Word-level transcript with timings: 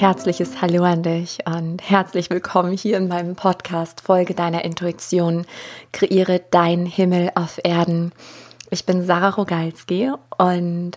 herzliches 0.00 0.62
Hallo 0.62 0.84
an 0.84 1.02
dich 1.02 1.38
und 1.44 1.82
herzlich 1.82 2.30
willkommen 2.30 2.72
hier 2.72 2.96
in 2.98 3.08
meinem 3.08 3.34
Podcast 3.34 4.00
Folge 4.00 4.32
deiner 4.32 4.64
Intuition, 4.64 5.44
kreiere 5.92 6.40
deinen 6.52 6.86
Himmel 6.86 7.32
auf 7.34 7.58
Erden. 7.64 8.12
Ich 8.70 8.86
bin 8.86 9.04
Sarah 9.04 9.30
Rogalski 9.30 10.12
und 10.38 10.92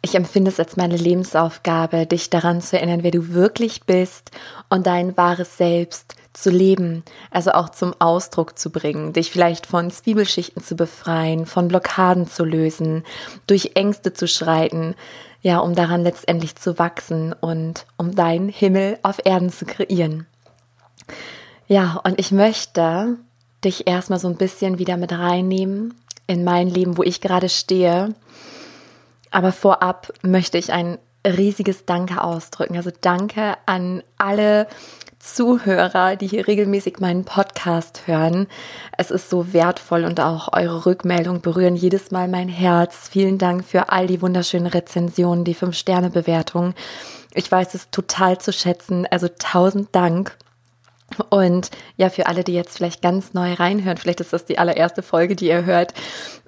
ich 0.00 0.14
empfinde 0.14 0.50
es 0.50 0.58
als 0.58 0.74
meine 0.78 0.96
Lebensaufgabe, 0.96 2.06
dich 2.06 2.30
daran 2.30 2.62
zu 2.62 2.78
erinnern, 2.78 3.02
wer 3.02 3.10
du 3.10 3.34
wirklich 3.34 3.82
bist 3.82 4.30
und 4.70 4.86
dein 4.86 5.14
wahres 5.18 5.58
Selbst 5.58 6.14
zu 6.32 6.48
leben, 6.48 7.02
also 7.30 7.52
auch 7.52 7.68
zum 7.68 7.94
Ausdruck 7.98 8.58
zu 8.58 8.70
bringen, 8.70 9.12
dich 9.12 9.30
vielleicht 9.30 9.66
von 9.66 9.90
Zwiebelschichten 9.90 10.62
zu 10.62 10.76
befreien, 10.76 11.44
von 11.44 11.68
Blockaden 11.68 12.26
zu 12.26 12.42
lösen, 12.42 13.04
durch 13.46 13.72
Ängste 13.74 14.14
zu 14.14 14.26
schreiten, 14.26 14.94
ja, 15.46 15.60
um 15.60 15.76
daran 15.76 16.02
letztendlich 16.02 16.56
zu 16.56 16.76
wachsen 16.76 17.32
und 17.32 17.86
um 17.96 18.16
deinen 18.16 18.48
Himmel 18.48 18.98
auf 19.04 19.20
Erden 19.24 19.48
zu 19.48 19.64
kreieren. 19.64 20.26
Ja, 21.68 22.00
und 22.02 22.18
ich 22.18 22.32
möchte 22.32 23.16
dich 23.64 23.86
erstmal 23.86 24.18
so 24.18 24.26
ein 24.26 24.38
bisschen 24.38 24.80
wieder 24.80 24.96
mit 24.96 25.12
reinnehmen 25.12 25.94
in 26.26 26.42
mein 26.42 26.68
Leben, 26.68 26.98
wo 26.98 27.04
ich 27.04 27.20
gerade 27.20 27.48
stehe. 27.48 28.12
Aber 29.30 29.52
vorab 29.52 30.12
möchte 30.22 30.58
ich 30.58 30.72
ein 30.72 30.98
riesiges 31.24 31.84
Danke 31.84 32.24
ausdrücken. 32.24 32.76
Also 32.76 32.90
danke 33.00 33.56
an 33.66 34.02
alle 34.18 34.66
Zuhörer, 35.26 36.16
die 36.16 36.28
hier 36.28 36.46
regelmäßig 36.46 37.00
meinen 37.00 37.24
Podcast 37.24 38.06
hören. 38.06 38.46
Es 38.96 39.10
ist 39.10 39.28
so 39.28 39.52
wertvoll 39.52 40.04
und 40.04 40.20
auch 40.20 40.52
eure 40.52 40.86
Rückmeldungen 40.86 41.42
berühren 41.42 41.76
jedes 41.76 42.10
Mal 42.10 42.28
mein 42.28 42.48
Herz. 42.48 43.08
Vielen 43.10 43.36
Dank 43.36 43.64
für 43.64 43.90
all 43.90 44.06
die 44.06 44.22
wunderschönen 44.22 44.68
Rezensionen, 44.68 45.44
die 45.44 45.56
5-Sterne-Bewertungen. 45.56 46.74
Ich 47.34 47.50
weiß 47.50 47.74
es 47.74 47.90
total 47.90 48.38
zu 48.38 48.52
schätzen. 48.52 49.06
Also 49.10 49.28
tausend 49.38 49.94
Dank. 49.94 50.36
Und 51.28 51.70
ja, 51.96 52.08
für 52.08 52.26
alle, 52.26 52.44
die 52.44 52.54
jetzt 52.54 52.76
vielleicht 52.76 53.02
ganz 53.02 53.34
neu 53.34 53.52
reinhören, 53.52 53.96
vielleicht 53.96 54.20
ist 54.20 54.32
das 54.32 54.44
die 54.44 54.58
allererste 54.58 55.02
Folge, 55.02 55.36
die 55.36 55.48
ihr 55.48 55.64
hört. 55.64 55.92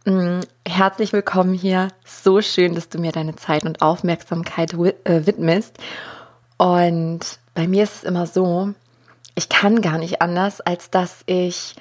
Mm, 0.04 0.40
herzlich 0.66 1.12
willkommen 1.12 1.54
hier. 1.54 1.88
So 2.04 2.40
schön, 2.40 2.74
dass 2.74 2.88
du 2.88 2.98
mir 2.98 3.12
deine 3.12 3.36
Zeit 3.36 3.64
und 3.64 3.82
Aufmerksamkeit 3.82 4.72
äh, 4.72 5.26
widmest. 5.26 5.76
Und 6.56 7.38
bei 7.58 7.66
mir 7.66 7.82
ist 7.82 7.96
es 7.96 8.04
immer 8.04 8.28
so, 8.28 8.72
ich 9.34 9.48
kann 9.48 9.82
gar 9.82 9.98
nicht 9.98 10.22
anders, 10.22 10.60
als 10.60 10.92
dass 10.92 11.24
ich 11.26 11.74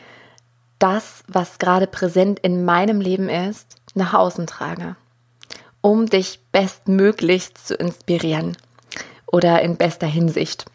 das, 0.79 1.23
was 1.27 1.59
gerade 1.59 1.85
präsent 1.85 2.39
in 2.39 2.65
meinem 2.65 2.99
Leben 2.99 3.29
ist, 3.29 3.75
nach 3.93 4.15
außen 4.15 4.47
trage, 4.47 4.95
um 5.81 6.07
dich 6.07 6.39
bestmöglichst 6.51 7.67
zu 7.67 7.75
inspirieren 7.75 8.57
oder 9.27 9.61
in 9.61 9.77
bester 9.77 10.07
Hinsicht. 10.07 10.65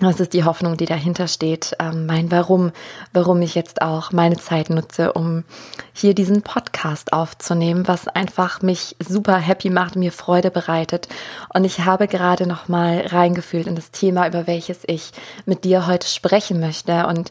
Das 0.00 0.18
ist 0.18 0.32
die 0.32 0.42
Hoffnung, 0.42 0.76
die 0.76 0.86
dahinter 0.86 1.28
steht, 1.28 1.76
ähm, 1.78 2.06
mein 2.06 2.32
Warum, 2.32 2.72
warum 3.12 3.40
ich 3.42 3.54
jetzt 3.54 3.80
auch 3.80 4.10
meine 4.10 4.36
Zeit 4.36 4.68
nutze, 4.68 5.12
um 5.12 5.44
hier 5.92 6.14
diesen 6.14 6.42
Podcast 6.42 7.12
aufzunehmen, 7.12 7.86
was 7.86 8.08
einfach 8.08 8.60
mich 8.60 8.96
super 8.98 9.36
happy 9.36 9.70
macht, 9.70 9.94
mir 9.94 10.10
Freude 10.10 10.50
bereitet. 10.50 11.06
Und 11.54 11.62
ich 11.62 11.84
habe 11.84 12.08
gerade 12.08 12.48
noch 12.48 12.66
mal 12.66 13.06
reingefühlt 13.06 13.68
in 13.68 13.76
das 13.76 13.92
Thema, 13.92 14.26
über 14.26 14.48
welches 14.48 14.80
ich 14.84 15.12
mit 15.46 15.62
dir 15.62 15.86
heute 15.86 16.08
sprechen 16.08 16.58
möchte. 16.58 17.06
Und 17.06 17.30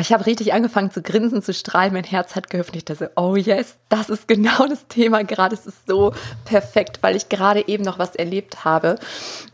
ich 0.00 0.12
habe 0.12 0.26
richtig 0.26 0.52
angefangen 0.52 0.90
zu 0.90 1.02
grinsen, 1.02 1.42
zu 1.42 1.52
strahlen. 1.52 1.92
Mein 1.92 2.04
Herz 2.04 2.36
hat 2.36 2.50
geöffnet. 2.50 2.76
Ich 2.76 2.84
dachte, 2.84 3.10
oh 3.16 3.36
yes, 3.36 3.74
das 3.88 4.08
ist 4.08 4.28
genau 4.28 4.66
das 4.68 4.86
Thema 4.88 5.24
gerade. 5.24 5.54
Es 5.54 5.66
ist 5.66 5.86
so 5.88 6.12
perfekt, 6.44 6.98
weil 7.02 7.16
ich 7.16 7.28
gerade 7.28 7.66
eben 7.66 7.84
noch 7.84 7.98
was 7.98 8.14
erlebt 8.14 8.64
habe, 8.64 8.98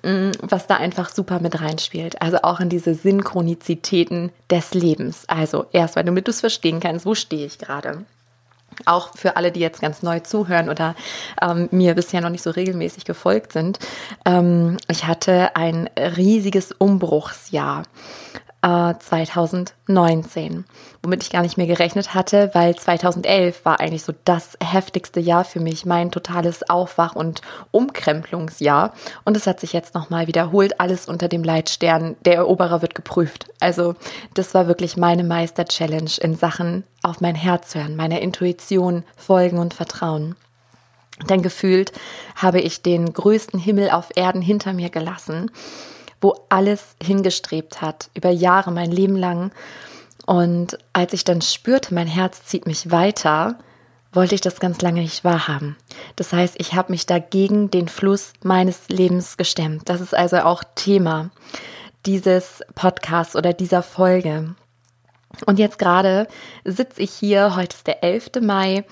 mm, 0.02 0.32
was 0.42 0.66
da 0.66 0.76
einfach 0.76 1.08
super 1.08 1.40
mit 1.40 1.60
reinspielt. 1.60 2.20
Also 2.20 2.38
auch 2.42 2.60
in 2.60 2.68
diese 2.68 2.94
Synchronizitäten 2.94 4.32
des 4.50 4.74
Lebens. 4.74 5.24
Also 5.28 5.66
erstmal, 5.72 6.04
damit 6.04 6.26
du 6.26 6.30
es 6.30 6.40
verstehen 6.40 6.80
kannst, 6.80 7.06
wo 7.06 7.14
stehe 7.14 7.46
ich 7.46 7.58
gerade? 7.58 8.04
Auch 8.86 9.16
für 9.16 9.36
alle, 9.36 9.52
die 9.52 9.60
jetzt 9.60 9.80
ganz 9.80 10.02
neu 10.02 10.20
zuhören 10.20 10.68
oder 10.68 10.94
ähm, 11.40 11.68
mir 11.70 11.94
bisher 11.94 12.20
noch 12.20 12.30
nicht 12.30 12.42
so 12.42 12.50
regelmäßig 12.50 13.04
gefolgt 13.04 13.52
sind. 13.52 13.78
Ähm, 14.24 14.76
ich 14.88 15.06
hatte 15.06 15.56
ein 15.56 15.88
riesiges 15.96 16.72
Umbruchsjahr. 16.72 17.84
2019, 18.64 20.52
äh, 20.52 20.62
womit 21.02 21.22
ich 21.22 21.30
gar 21.30 21.42
nicht 21.42 21.58
mehr 21.58 21.66
gerechnet 21.66 22.14
hatte, 22.14 22.50
weil 22.54 22.74
2011 22.74 23.62
war 23.66 23.78
eigentlich 23.78 24.04
so 24.04 24.14
das 24.24 24.56
heftigste 24.62 25.20
Jahr 25.20 25.44
für 25.44 25.60
mich, 25.60 25.84
mein 25.84 26.10
totales 26.10 26.68
Aufwach- 26.70 27.14
und 27.14 27.42
Umkrempelungsjahr. 27.72 28.94
Und 29.24 29.36
es 29.36 29.46
hat 29.46 29.60
sich 29.60 29.74
jetzt 29.74 29.94
nochmal 29.94 30.28
wiederholt, 30.28 30.80
alles 30.80 31.08
unter 31.08 31.28
dem 31.28 31.44
Leitstern, 31.44 32.16
der 32.24 32.36
Eroberer 32.36 32.80
wird 32.80 32.94
geprüft. 32.94 33.50
Also 33.60 33.96
das 34.32 34.54
war 34.54 34.66
wirklich 34.66 34.96
meine 34.96 35.24
Meister-Challenge 35.24 36.12
in 36.20 36.34
Sachen 36.34 36.84
auf 37.02 37.20
mein 37.20 37.34
Herz 37.34 37.74
hören, 37.74 37.96
meiner 37.96 38.22
Intuition 38.22 39.04
folgen 39.14 39.58
und 39.58 39.74
vertrauen. 39.74 40.36
Denn 41.28 41.42
gefühlt 41.42 41.92
habe 42.34 42.60
ich 42.60 42.80
den 42.80 43.12
größten 43.12 43.60
Himmel 43.60 43.90
auf 43.90 44.08
Erden 44.16 44.40
hinter 44.40 44.72
mir 44.72 44.88
gelassen 44.88 45.50
wo 46.24 46.34
alles 46.48 46.96
hingestrebt 47.02 47.82
hat, 47.82 48.08
über 48.14 48.30
Jahre, 48.30 48.72
mein 48.72 48.90
Leben 48.90 49.14
lang. 49.14 49.52
Und 50.24 50.78
als 50.94 51.12
ich 51.12 51.22
dann 51.22 51.42
spürte, 51.42 51.92
mein 51.92 52.06
Herz 52.06 52.46
zieht 52.46 52.66
mich 52.66 52.90
weiter, 52.90 53.58
wollte 54.10 54.34
ich 54.34 54.40
das 54.40 54.58
ganz 54.58 54.80
lange 54.80 55.02
nicht 55.02 55.22
wahrhaben. 55.22 55.76
Das 56.16 56.32
heißt, 56.32 56.54
ich 56.58 56.72
habe 56.72 56.92
mich 56.92 57.04
dagegen 57.04 57.70
den 57.70 57.88
Fluss 57.88 58.32
meines 58.42 58.88
Lebens 58.88 59.36
gestemmt. 59.36 59.90
Das 59.90 60.00
ist 60.00 60.14
also 60.14 60.38
auch 60.38 60.64
Thema 60.74 61.30
dieses 62.06 62.62
Podcasts 62.74 63.36
oder 63.36 63.52
dieser 63.52 63.82
Folge. 63.82 64.54
Und 65.44 65.58
jetzt 65.58 65.78
gerade 65.78 66.26
sitze 66.64 67.02
ich 67.02 67.10
hier, 67.10 67.54
heute 67.54 67.76
ist 67.76 67.86
der 67.86 68.02
11. 68.02 68.30
Mai 68.40 68.84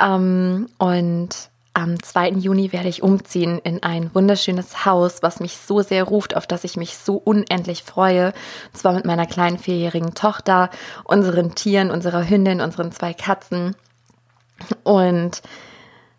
ähm, 0.00 0.68
und 0.78 1.50
am 1.78 2.02
2. 2.02 2.30
Juni 2.30 2.72
werde 2.72 2.88
ich 2.88 3.02
umziehen 3.02 3.60
in 3.62 3.82
ein 3.82 4.10
wunderschönes 4.12 4.84
Haus, 4.84 5.22
was 5.22 5.38
mich 5.38 5.56
so 5.56 5.80
sehr 5.80 6.04
ruft, 6.04 6.36
auf 6.36 6.46
das 6.46 6.64
ich 6.64 6.76
mich 6.76 6.96
so 6.96 7.16
unendlich 7.16 7.84
freue. 7.84 8.32
Und 8.72 8.78
zwar 8.78 8.92
mit 8.94 9.04
meiner 9.04 9.26
kleinen 9.26 9.58
vierjährigen 9.58 10.14
Tochter, 10.14 10.70
unseren 11.04 11.54
Tieren, 11.54 11.90
unserer 11.90 12.28
Hündin, 12.28 12.60
unseren 12.60 12.90
zwei 12.90 13.14
Katzen. 13.14 13.76
Und 14.82 15.40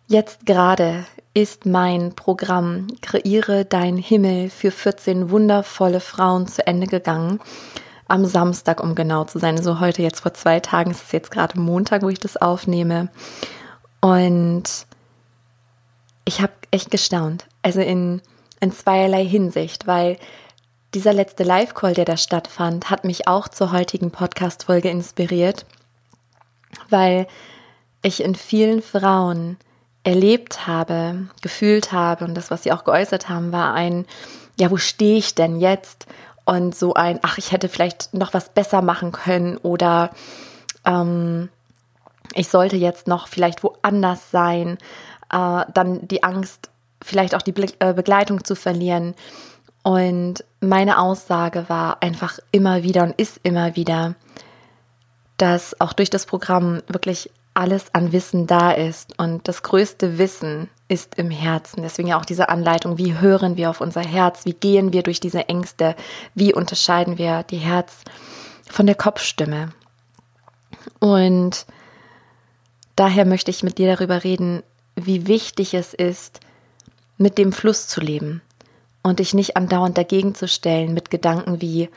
jetzt 0.08 0.46
gerade 0.46 1.04
ist 1.34 1.66
mein 1.66 2.14
Programm 2.14 2.86
Kreiere 3.02 3.64
dein 3.66 3.98
Himmel 3.98 4.48
für 4.48 4.70
14 4.70 5.30
wundervolle 5.30 6.00
Frauen 6.00 6.48
zu 6.48 6.66
Ende 6.66 6.86
gegangen. 6.86 7.38
Am 8.08 8.24
Samstag, 8.24 8.82
um 8.82 8.94
genau 8.94 9.24
zu 9.24 9.38
sein. 9.38 9.56
So 9.58 9.70
also 9.70 9.80
heute 9.80 10.02
jetzt 10.02 10.20
vor 10.20 10.34
zwei 10.34 10.58
Tagen, 10.58 10.90
es 10.90 11.02
ist 11.02 11.12
jetzt 11.12 11.30
gerade 11.30 11.60
Montag, 11.60 12.02
wo 12.02 12.08
ich 12.08 12.18
das 12.18 12.38
aufnehme. 12.38 13.08
Und 14.00 14.86
ich 16.30 16.40
habe 16.40 16.52
echt 16.70 16.92
gestaunt. 16.92 17.46
Also 17.60 17.80
in, 17.80 18.22
in 18.60 18.70
zweierlei 18.70 19.26
Hinsicht, 19.26 19.88
weil 19.88 20.16
dieser 20.94 21.12
letzte 21.12 21.42
Live-Call, 21.42 21.94
der 21.94 22.04
da 22.04 22.16
stattfand, 22.16 22.88
hat 22.88 23.02
mich 23.02 23.26
auch 23.26 23.48
zur 23.48 23.72
heutigen 23.72 24.12
Podcast-Folge 24.12 24.88
inspiriert, 24.88 25.66
weil 26.88 27.26
ich 28.02 28.22
in 28.22 28.36
vielen 28.36 28.80
Frauen 28.80 29.56
erlebt 30.04 30.68
habe, 30.68 31.26
gefühlt 31.42 31.90
habe 31.90 32.24
und 32.24 32.36
das, 32.36 32.52
was 32.52 32.62
sie 32.62 32.70
auch 32.70 32.84
geäußert 32.84 33.28
haben, 33.28 33.50
war 33.50 33.74
ein, 33.74 34.06
ja, 34.56 34.70
wo 34.70 34.76
stehe 34.76 35.18
ich 35.18 35.34
denn 35.34 35.58
jetzt? 35.58 36.06
Und 36.44 36.76
so 36.76 36.94
ein, 36.94 37.18
ach, 37.22 37.38
ich 37.38 37.50
hätte 37.50 37.68
vielleicht 37.68 38.14
noch 38.14 38.34
was 38.34 38.50
besser 38.50 38.82
machen 38.82 39.10
können 39.10 39.56
oder 39.56 40.10
ähm, 40.84 41.48
ich 42.34 42.48
sollte 42.48 42.76
jetzt 42.76 43.08
noch 43.08 43.26
vielleicht 43.26 43.64
woanders 43.64 44.30
sein 44.30 44.78
äh, 45.32 45.64
dann 45.72 46.06
die 46.06 46.22
Angst, 46.22 46.70
vielleicht 47.02 47.34
auch 47.34 47.42
die 47.42 47.52
Be 47.52 47.66
äh, 47.78 47.94
Begleitung 47.94 48.44
zu 48.44 48.54
verlieren. 48.54 49.14
Und 49.82 50.44
meine 50.60 50.98
Aussage 50.98 51.68
war 51.68 52.02
einfach 52.02 52.38
immer 52.52 52.82
wieder 52.82 53.02
und 53.02 53.18
ist 53.18 53.40
immer 53.42 53.76
wieder, 53.76 54.14
dass 55.38 55.80
auch 55.80 55.94
durch 55.94 56.10
das 56.10 56.26
Programm 56.26 56.82
wirklich 56.86 57.30
alles 57.54 57.92
an 57.94 58.12
Wissen 58.12 58.46
da 58.46 58.70
ist 58.70 59.18
und 59.18 59.48
das 59.48 59.62
größte 59.62 60.18
Wissen 60.18 60.68
ist 60.88 61.16
im 61.16 61.30
Herzen. 61.30 61.82
Deswegen 61.82 62.12
auch 62.12 62.24
diese 62.24 62.48
Anleitung, 62.48 62.98
wie 62.98 63.18
hören 63.18 63.56
wir 63.56 63.70
auf 63.70 63.80
unser 63.80 64.02
Herz, 64.02 64.44
wie 64.44 64.54
gehen 64.54 64.92
wir 64.92 65.02
durch 65.02 65.20
diese 65.20 65.48
Ängste, 65.48 65.96
wie 66.34 66.54
unterscheiden 66.54 67.18
wir 67.18 67.42
die 67.44 67.58
Herz 67.58 68.02
von 68.68 68.86
der 68.86 68.94
Kopfstimme. 68.94 69.72
Und 71.00 71.66
daher 72.96 73.24
möchte 73.24 73.50
ich 73.50 73.62
mit 73.62 73.78
dir 73.78 73.94
darüber 73.94 74.24
reden, 74.24 74.62
wie 75.06 75.26
wichtig 75.26 75.74
es 75.74 75.94
ist, 75.94 76.40
mit 77.18 77.38
dem 77.38 77.52
Fluss 77.52 77.86
zu 77.86 78.00
leben 78.00 78.40
und 79.02 79.18
dich 79.18 79.34
nicht 79.34 79.56
andauernd 79.56 79.96
dagegen 79.96 80.34
zu 80.34 80.48
stellen 80.48 80.94
mit 80.94 81.10
Gedanken 81.10 81.60
wie, 81.60 81.88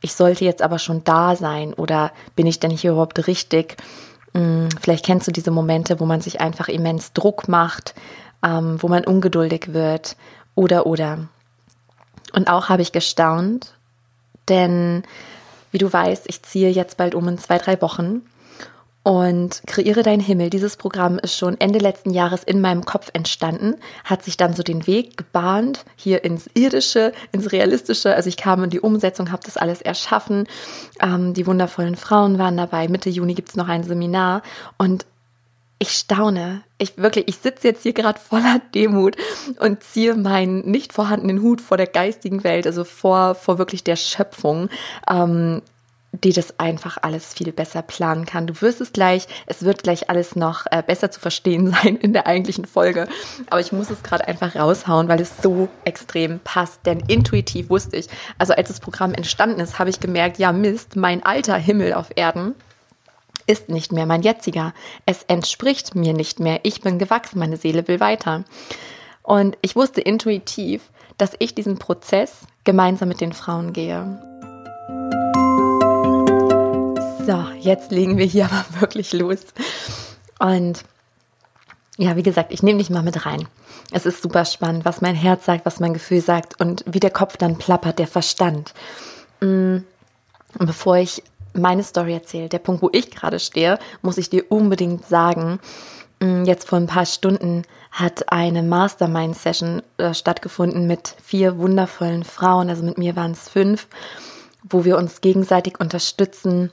ich 0.00 0.14
sollte 0.14 0.44
jetzt 0.44 0.62
aber 0.62 0.78
schon 0.78 1.04
da 1.04 1.36
sein 1.36 1.74
oder 1.74 2.12
bin 2.36 2.46
ich 2.46 2.60
denn 2.60 2.70
hier 2.70 2.92
überhaupt 2.92 3.26
richtig? 3.26 3.76
Hm, 4.34 4.68
vielleicht 4.80 5.04
kennst 5.04 5.28
du 5.28 5.32
diese 5.32 5.50
Momente, 5.50 6.00
wo 6.00 6.06
man 6.06 6.20
sich 6.20 6.40
einfach 6.40 6.68
immens 6.68 7.12
Druck 7.12 7.48
macht, 7.48 7.94
ähm, 8.42 8.82
wo 8.82 8.88
man 8.88 9.04
ungeduldig 9.04 9.72
wird 9.72 10.16
oder 10.54 10.86
oder. 10.86 11.28
Und 12.32 12.48
auch 12.48 12.68
habe 12.68 12.82
ich 12.82 12.92
gestaunt, 12.92 13.74
denn 14.48 15.02
wie 15.72 15.78
du 15.78 15.92
weißt, 15.92 16.24
ich 16.28 16.42
ziehe 16.42 16.70
jetzt 16.70 16.96
bald 16.96 17.14
um 17.14 17.28
in 17.28 17.38
zwei, 17.38 17.58
drei 17.58 17.80
Wochen 17.82 18.22
und 19.02 19.62
Kreiere 19.66 20.02
dein 20.02 20.20
Himmel. 20.20 20.50
Dieses 20.50 20.76
Programm 20.76 21.18
ist 21.18 21.36
schon 21.36 21.58
Ende 21.58 21.78
letzten 21.78 22.10
Jahres 22.10 22.44
in 22.44 22.60
meinem 22.60 22.84
Kopf 22.84 23.10
entstanden, 23.12 23.76
hat 24.04 24.22
sich 24.22 24.36
dann 24.36 24.54
so 24.54 24.62
den 24.62 24.86
Weg 24.86 25.16
gebahnt 25.16 25.84
hier 25.96 26.22
ins 26.24 26.50
Irdische, 26.54 27.12
ins 27.32 27.50
Realistische. 27.52 28.14
Also 28.14 28.28
ich 28.28 28.36
kam 28.36 28.62
in 28.64 28.70
die 28.70 28.80
Umsetzung, 28.80 29.32
habe 29.32 29.42
das 29.44 29.56
alles 29.56 29.80
erschaffen. 29.80 30.46
Ähm, 31.00 31.32
die 31.32 31.46
wundervollen 31.46 31.96
Frauen 31.96 32.38
waren 32.38 32.56
dabei. 32.56 32.88
Mitte 32.88 33.08
Juni 33.08 33.34
gibt 33.34 33.48
es 33.48 33.56
noch 33.56 33.68
ein 33.68 33.84
Seminar 33.84 34.42
und 34.76 35.06
ich 35.82 35.92
staune. 35.92 36.62
Ich 36.76 36.98
wirklich, 36.98 37.26
ich 37.26 37.38
sitze 37.38 37.68
jetzt 37.68 37.82
hier 37.82 37.94
gerade 37.94 38.20
voller 38.20 38.60
Demut 38.74 39.16
und 39.60 39.82
ziehe 39.82 40.14
meinen 40.14 40.70
nicht 40.70 40.92
vorhandenen 40.92 41.40
Hut 41.40 41.62
vor 41.62 41.78
der 41.78 41.86
geistigen 41.86 42.44
Welt, 42.44 42.66
also 42.66 42.84
vor, 42.84 43.34
vor 43.34 43.56
wirklich 43.56 43.82
der 43.82 43.96
Schöpfung. 43.96 44.68
Ähm, 45.08 45.62
die 46.12 46.32
das 46.32 46.58
einfach 46.58 46.98
alles 47.02 47.32
viel 47.32 47.52
besser 47.52 47.82
planen 47.82 48.26
kann. 48.26 48.46
Du 48.46 48.60
wirst 48.60 48.80
es 48.80 48.92
gleich, 48.92 49.28
es 49.46 49.64
wird 49.64 49.82
gleich 49.82 50.10
alles 50.10 50.34
noch 50.34 50.66
äh, 50.70 50.82
besser 50.84 51.10
zu 51.10 51.20
verstehen 51.20 51.70
sein 51.70 51.96
in 51.96 52.12
der 52.12 52.26
eigentlichen 52.26 52.64
Folge. 52.64 53.06
Aber 53.48 53.60
ich 53.60 53.72
muss 53.72 53.90
es 53.90 54.02
gerade 54.02 54.26
einfach 54.26 54.56
raushauen, 54.56 55.08
weil 55.08 55.20
es 55.20 55.32
so 55.42 55.68
extrem 55.84 56.40
passt. 56.40 56.84
Denn 56.84 57.00
intuitiv 57.00 57.70
wusste 57.70 57.96
ich, 57.96 58.06
also 58.38 58.54
als 58.54 58.68
das 58.68 58.80
Programm 58.80 59.14
entstanden 59.14 59.60
ist, 59.60 59.78
habe 59.78 59.90
ich 59.90 60.00
gemerkt, 60.00 60.38
ja 60.38 60.52
Mist, 60.52 60.96
mein 60.96 61.24
alter 61.24 61.56
Himmel 61.56 61.94
auf 61.94 62.10
Erden 62.16 62.54
ist 63.46 63.68
nicht 63.68 63.92
mehr 63.92 64.06
mein 64.06 64.22
jetziger. 64.22 64.74
Es 65.06 65.24
entspricht 65.24 65.94
mir 65.94 66.12
nicht 66.12 66.40
mehr. 66.40 66.60
Ich 66.62 66.80
bin 66.82 66.98
gewachsen, 66.98 67.38
meine 67.38 67.56
Seele 67.56 67.86
will 67.88 68.00
weiter. 68.00 68.44
Und 69.22 69.58
ich 69.60 69.76
wusste 69.76 70.00
intuitiv, 70.00 70.82
dass 71.18 71.32
ich 71.38 71.54
diesen 71.54 71.78
Prozess 71.78 72.46
gemeinsam 72.64 73.08
mit 73.08 73.20
den 73.20 73.32
Frauen 73.32 73.72
gehe. 73.72 74.29
Jetzt 77.62 77.90
legen 77.90 78.18
wir 78.18 78.26
hier 78.26 78.44
aber 78.50 78.80
wirklich 78.80 79.12
los. 79.12 79.40
Und 80.38 80.84
ja, 81.96 82.16
wie 82.16 82.22
gesagt, 82.22 82.52
ich 82.52 82.62
nehme 82.62 82.78
dich 82.78 82.90
mal 82.90 83.02
mit 83.02 83.26
rein. 83.26 83.46
Es 83.92 84.06
ist 84.06 84.22
super 84.22 84.44
spannend, 84.44 84.84
was 84.84 85.00
mein 85.00 85.14
Herz 85.14 85.44
sagt, 85.44 85.66
was 85.66 85.80
mein 85.80 85.92
Gefühl 85.92 86.20
sagt 86.20 86.58
und 86.60 86.84
wie 86.86 87.00
der 87.00 87.10
Kopf 87.10 87.36
dann 87.36 87.58
plappert, 87.58 87.98
der 87.98 88.06
Verstand. 88.06 88.72
Mm, 89.40 89.78
und 90.58 90.66
bevor 90.66 90.96
ich 90.96 91.22
meine 91.52 91.82
Story 91.82 92.14
erzähle, 92.14 92.48
der 92.48 92.58
Punkt, 92.58 92.82
wo 92.82 92.88
ich 92.92 93.10
gerade 93.10 93.38
stehe, 93.38 93.78
muss 94.02 94.18
ich 94.18 94.30
dir 94.30 94.44
unbedingt 94.50 95.06
sagen, 95.06 95.58
mm, 96.20 96.44
jetzt 96.44 96.68
vor 96.68 96.78
ein 96.78 96.86
paar 96.86 97.06
Stunden 97.06 97.64
hat 97.90 98.32
eine 98.32 98.62
Mastermind-Session 98.62 99.82
äh, 99.98 100.14
stattgefunden 100.14 100.86
mit 100.86 101.16
vier 101.22 101.58
wundervollen 101.58 102.24
Frauen, 102.24 102.70
also 102.70 102.84
mit 102.84 102.98
mir 102.98 103.16
waren 103.16 103.32
es 103.32 103.48
fünf, 103.48 103.88
wo 104.62 104.84
wir 104.84 104.96
uns 104.96 105.20
gegenseitig 105.20 105.80
unterstützen, 105.80 106.70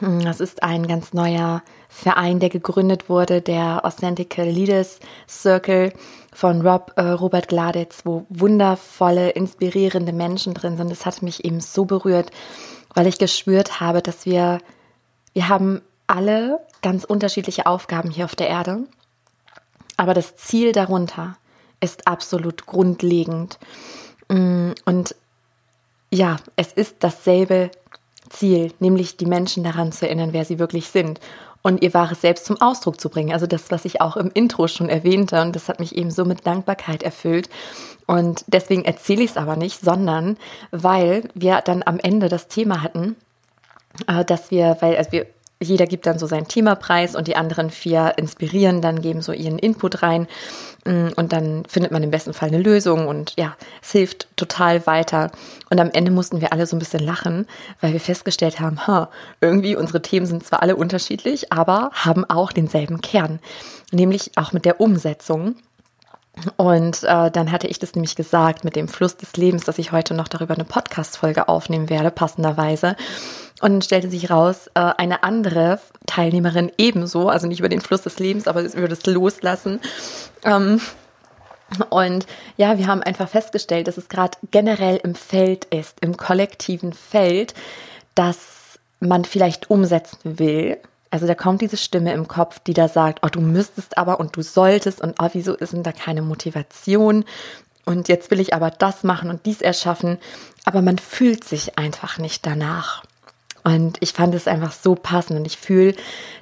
das 0.00 0.40
ist 0.40 0.62
ein 0.62 0.86
ganz 0.86 1.12
neuer 1.12 1.62
Verein, 1.88 2.38
der 2.38 2.48
gegründet 2.48 3.08
wurde, 3.08 3.42
der 3.42 3.84
Authentical 3.84 4.46
Leaders 4.46 5.00
Circle 5.28 5.92
von 6.32 6.66
Rob, 6.66 6.92
äh, 6.96 7.02
Robert 7.02 7.48
Gladitz, 7.48 8.02
wo 8.04 8.24
wundervolle, 8.28 9.30
inspirierende 9.30 10.12
Menschen 10.12 10.54
drin 10.54 10.76
sind. 10.76 10.90
Das 10.90 11.04
hat 11.04 11.22
mich 11.22 11.44
eben 11.44 11.60
so 11.60 11.84
berührt, 11.84 12.30
weil 12.94 13.08
ich 13.08 13.18
gespürt 13.18 13.80
habe, 13.80 14.00
dass 14.00 14.26
wir, 14.26 14.60
wir 15.32 15.48
haben 15.48 15.82
alle 16.06 16.60
ganz 16.82 17.04
unterschiedliche 17.04 17.66
Aufgaben 17.66 18.10
hier 18.10 18.24
auf 18.24 18.36
der 18.36 18.48
Erde, 18.48 18.84
aber 19.96 20.14
das 20.14 20.36
Ziel 20.36 20.72
darunter 20.72 21.36
ist 21.80 22.06
absolut 22.06 22.66
grundlegend. 22.66 23.58
Hm, 24.30 24.74
und 24.84 25.14
ja, 26.12 26.36
es 26.56 26.72
ist 26.72 26.96
dasselbe 27.00 27.70
Ziel, 28.30 28.72
nämlich 28.80 29.16
die 29.16 29.26
Menschen 29.26 29.64
daran 29.64 29.92
zu 29.92 30.06
erinnern, 30.06 30.32
wer 30.32 30.44
sie 30.44 30.58
wirklich 30.58 30.88
sind 30.88 31.20
und 31.62 31.82
ihr 31.82 31.92
wahres 31.92 32.20
Selbst 32.20 32.46
zum 32.46 32.60
Ausdruck 32.60 33.00
zu 33.00 33.10
bringen. 33.10 33.32
Also 33.32 33.46
das, 33.46 33.70
was 33.70 33.84
ich 33.84 34.00
auch 34.00 34.16
im 34.16 34.30
Intro 34.32 34.66
schon 34.68 34.88
erwähnte 34.88 35.40
und 35.42 35.54
das 35.54 35.68
hat 35.68 35.80
mich 35.80 35.96
eben 35.96 36.10
so 36.10 36.24
mit 36.24 36.46
Dankbarkeit 36.46 37.02
erfüllt. 37.02 37.50
Und 38.06 38.44
deswegen 38.46 38.84
erzähle 38.84 39.22
ich 39.22 39.30
es 39.30 39.36
aber 39.36 39.56
nicht, 39.56 39.80
sondern 39.80 40.36
weil 40.70 41.28
wir 41.34 41.60
dann 41.60 41.82
am 41.84 41.98
Ende 41.98 42.28
das 42.28 42.48
Thema 42.48 42.82
hatten, 42.82 43.16
äh, 44.06 44.24
dass 44.24 44.50
wir, 44.50 44.78
weil 44.80 44.96
also 44.96 45.12
wir 45.12 45.26
jeder 45.62 45.86
gibt 45.86 46.06
dann 46.06 46.18
so 46.18 46.26
seinen 46.26 46.48
Themapreis 46.48 47.14
und 47.14 47.28
die 47.28 47.36
anderen 47.36 47.70
vier 47.70 48.14
inspirieren, 48.16 48.80
dann 48.80 49.02
geben 49.02 49.20
so 49.20 49.32
ihren 49.32 49.58
Input 49.58 50.02
rein 50.02 50.26
mm, 50.86 51.08
und 51.16 51.32
dann 51.32 51.64
findet 51.68 51.92
man 51.92 52.02
im 52.02 52.10
besten 52.10 52.32
Fall 52.32 52.48
eine 52.48 52.58
Lösung 52.62 53.06
und 53.06 53.34
ja, 53.36 53.56
es 53.82 53.92
hilft 53.92 54.28
total 54.36 54.86
weiter. 54.86 55.30
Und 55.68 55.78
am 55.78 55.90
Ende 55.90 56.10
mussten 56.10 56.40
wir 56.40 56.52
alle 56.52 56.66
so 56.66 56.76
ein 56.76 56.78
bisschen 56.78 57.04
lachen, 57.04 57.46
weil 57.80 57.92
wir 57.92 58.00
festgestellt 58.00 58.58
haben, 58.58 58.86
ha, 58.86 59.10
irgendwie 59.40 59.76
unsere 59.76 60.00
Themen 60.00 60.26
sind 60.26 60.44
zwar 60.44 60.62
alle 60.62 60.76
unterschiedlich, 60.76 61.52
aber 61.52 61.90
haben 61.92 62.24
auch 62.24 62.52
denselben 62.52 63.02
Kern, 63.02 63.38
nämlich 63.92 64.32
auch 64.36 64.52
mit 64.52 64.64
der 64.64 64.80
Umsetzung. 64.80 65.56
Und 66.56 67.02
äh, 67.02 67.30
dann 67.30 67.52
hatte 67.52 67.66
ich 67.66 67.78
das 67.78 67.94
nämlich 67.94 68.16
gesagt 68.16 68.64
mit 68.64 68.76
dem 68.76 68.88
Fluss 68.88 69.16
des 69.16 69.36
Lebens, 69.36 69.64
dass 69.64 69.78
ich 69.78 69.92
heute 69.92 70.14
noch 70.14 70.28
darüber 70.28 70.54
eine 70.54 70.64
Podcast-Folge 70.64 71.48
aufnehmen 71.48 71.90
werde, 71.90 72.10
passenderweise. 72.10 72.96
Und 73.60 73.72
dann 73.72 73.82
stellte 73.82 74.08
sich 74.08 74.30
raus, 74.30 74.68
äh, 74.74 74.80
eine 74.80 75.22
andere 75.22 75.80
Teilnehmerin 76.06 76.72
ebenso, 76.78 77.28
also 77.28 77.46
nicht 77.46 77.60
über 77.60 77.68
den 77.68 77.80
Fluss 77.80 78.02
des 78.02 78.18
Lebens, 78.18 78.48
aber 78.48 78.62
über 78.62 78.88
das 78.88 79.04
Loslassen. 79.06 79.80
Ähm, 80.44 80.80
und 81.90 82.26
ja, 82.56 82.78
wir 82.78 82.86
haben 82.86 83.02
einfach 83.02 83.28
festgestellt, 83.28 83.86
dass 83.86 83.96
es 83.96 84.08
gerade 84.08 84.38
generell 84.50 84.96
im 85.02 85.14
Feld 85.14 85.66
ist, 85.66 85.98
im 86.00 86.16
kollektiven 86.16 86.92
Feld, 86.92 87.54
dass 88.14 88.78
man 88.98 89.24
vielleicht 89.24 89.70
umsetzen 89.70 90.38
will, 90.38 90.78
also 91.10 91.26
da 91.26 91.34
kommt 91.34 91.60
diese 91.60 91.76
Stimme 91.76 92.12
im 92.12 92.28
Kopf, 92.28 92.60
die 92.60 92.72
da 92.72 92.88
sagt, 92.88 93.20
oh, 93.22 93.28
du 93.28 93.40
müsstest 93.40 93.98
aber 93.98 94.20
und 94.20 94.36
du 94.36 94.42
solltest 94.42 95.00
und 95.00 95.16
oh, 95.20 95.28
wieso 95.32 95.54
ist 95.54 95.72
denn 95.72 95.82
da 95.82 95.92
keine 95.92 96.22
Motivation? 96.22 97.24
Und 97.84 98.08
jetzt 98.08 98.30
will 98.30 98.38
ich 98.38 98.54
aber 98.54 98.70
das 98.70 99.02
machen 99.02 99.30
und 99.30 99.46
dies 99.46 99.60
erschaffen. 99.60 100.18
Aber 100.64 100.82
man 100.82 100.98
fühlt 100.98 101.42
sich 101.42 101.78
einfach 101.78 102.18
nicht 102.18 102.46
danach. 102.46 103.02
Und 103.64 103.98
ich 104.00 104.12
fand 104.12 104.34
es 104.34 104.46
einfach 104.46 104.72
so 104.72 104.94
passend 104.94 105.38
und 105.38 105.46
ich 105.46 105.58
fühle, 105.58 105.94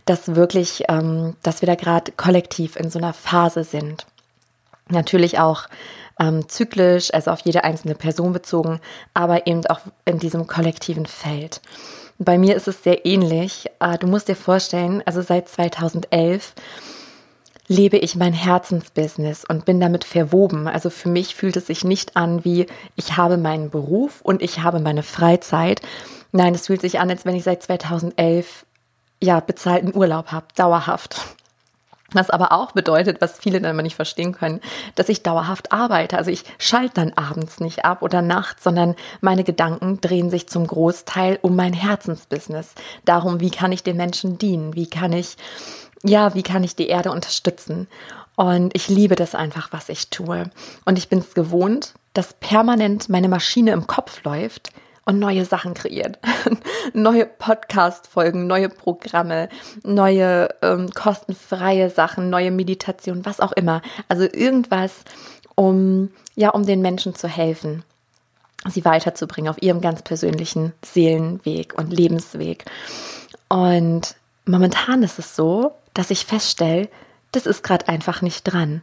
dass 0.04 0.34
wirklich, 0.34 0.84
ähm, 0.88 1.36
dass 1.42 1.62
wir 1.62 1.66
da 1.66 1.74
gerade 1.74 2.12
kollektiv 2.12 2.76
in 2.76 2.90
so 2.90 2.98
einer 2.98 3.12
Phase 3.12 3.64
sind. 3.64 4.06
Natürlich 4.88 5.38
auch 5.38 5.66
ähm, 6.20 6.48
zyklisch, 6.48 7.12
also 7.12 7.30
auf 7.30 7.40
jede 7.40 7.64
einzelne 7.64 7.94
Person 7.94 8.32
bezogen, 8.32 8.80
aber 9.14 9.46
eben 9.46 9.66
auch 9.66 9.80
in 10.04 10.18
diesem 10.18 10.46
kollektiven 10.46 11.06
Feld. 11.06 11.60
Bei 12.18 12.36
mir 12.36 12.56
ist 12.56 12.66
es 12.66 12.82
sehr 12.82 13.06
ähnlich. 13.06 13.66
Äh, 13.78 13.96
du 13.98 14.08
musst 14.08 14.28
dir 14.28 14.36
vorstellen, 14.36 15.02
also 15.06 15.22
seit 15.22 15.48
2011 15.48 16.52
lebe 17.68 17.98
ich 17.98 18.16
mein 18.16 18.32
Herzensbusiness 18.32 19.44
und 19.44 19.64
bin 19.64 19.78
damit 19.78 20.04
verwoben. 20.04 20.66
Also 20.66 20.90
für 20.90 21.08
mich 21.08 21.34
fühlt 21.34 21.56
es 21.56 21.66
sich 21.66 21.84
nicht 21.84 22.16
an 22.16 22.44
wie 22.44 22.66
ich 22.96 23.16
habe 23.16 23.36
meinen 23.36 23.70
Beruf 23.70 24.20
und 24.22 24.42
ich 24.42 24.60
habe 24.60 24.80
meine 24.80 25.02
Freizeit. 25.02 25.80
Nein, 26.32 26.54
es 26.54 26.66
fühlt 26.66 26.80
sich 26.80 26.98
an, 26.98 27.10
als 27.10 27.24
wenn 27.24 27.36
ich 27.36 27.44
seit 27.44 27.62
2011 27.62 28.66
ja 29.22 29.40
bezahlten 29.40 29.94
Urlaub 29.94 30.32
habe, 30.32 30.46
dauerhaft. 30.56 31.20
Was 32.12 32.30
aber 32.30 32.52
auch 32.52 32.72
bedeutet, 32.72 33.20
was 33.20 33.38
viele 33.38 33.60
dann 33.60 33.72
immer 33.72 33.82
nicht 33.82 33.96
verstehen 33.96 34.32
können, 34.32 34.62
dass 34.94 35.10
ich 35.10 35.22
dauerhaft 35.22 35.72
arbeite. 35.72 36.16
Also 36.16 36.30
ich 36.30 36.44
schalte 36.58 36.94
dann 36.94 37.12
abends 37.12 37.60
nicht 37.60 37.84
ab 37.84 38.00
oder 38.00 38.22
nachts, 38.22 38.64
sondern 38.64 38.96
meine 39.20 39.44
Gedanken 39.44 40.00
drehen 40.00 40.30
sich 40.30 40.48
zum 40.48 40.66
Großteil 40.66 41.38
um 41.42 41.54
mein 41.54 41.74
Herzensbusiness. 41.74 42.74
Darum, 43.04 43.40
wie 43.40 43.50
kann 43.50 43.72
ich 43.72 43.82
den 43.82 43.98
Menschen 43.98 44.38
dienen? 44.38 44.74
Wie 44.74 44.88
kann 44.88 45.12
ich, 45.12 45.36
ja, 46.02 46.34
wie 46.34 46.42
kann 46.42 46.64
ich 46.64 46.74
die 46.74 46.88
Erde 46.88 47.10
unterstützen? 47.10 47.88
Und 48.36 48.74
ich 48.74 48.88
liebe 48.88 49.14
das 49.14 49.34
einfach, 49.34 49.68
was 49.72 49.90
ich 49.90 50.08
tue. 50.08 50.48
Und 50.86 50.96
ich 50.96 51.10
bin 51.10 51.18
es 51.18 51.34
gewohnt, 51.34 51.92
dass 52.14 52.32
permanent 52.32 53.10
meine 53.10 53.28
Maschine 53.28 53.72
im 53.72 53.86
Kopf 53.86 54.24
läuft, 54.24 54.70
und 55.08 55.18
neue 55.18 55.46
Sachen 55.46 55.72
kreiert. 55.72 56.18
neue 56.92 57.24
Podcast-Folgen, 57.24 58.46
neue 58.46 58.68
Programme, 58.68 59.48
neue 59.82 60.50
ähm, 60.60 60.90
kostenfreie 60.90 61.88
Sachen, 61.88 62.28
neue 62.28 62.50
Meditation, 62.50 63.24
was 63.24 63.40
auch 63.40 63.52
immer. 63.52 63.80
Also 64.08 64.24
irgendwas, 64.24 64.92
um, 65.54 66.10
ja, 66.36 66.50
um 66.50 66.66
den 66.66 66.82
Menschen 66.82 67.14
zu 67.14 67.26
helfen, 67.26 67.84
sie 68.68 68.84
weiterzubringen 68.84 69.50
auf 69.50 69.62
ihrem 69.62 69.80
ganz 69.80 70.02
persönlichen 70.02 70.74
Seelenweg 70.84 71.72
und 71.78 71.90
Lebensweg. 71.90 72.66
Und 73.48 74.14
momentan 74.44 75.02
ist 75.02 75.18
es 75.18 75.34
so, 75.34 75.72
dass 75.94 76.10
ich 76.10 76.26
feststelle, 76.26 76.90
das 77.32 77.46
ist 77.46 77.62
gerade 77.62 77.88
einfach 77.88 78.20
nicht 78.20 78.44
dran. 78.44 78.82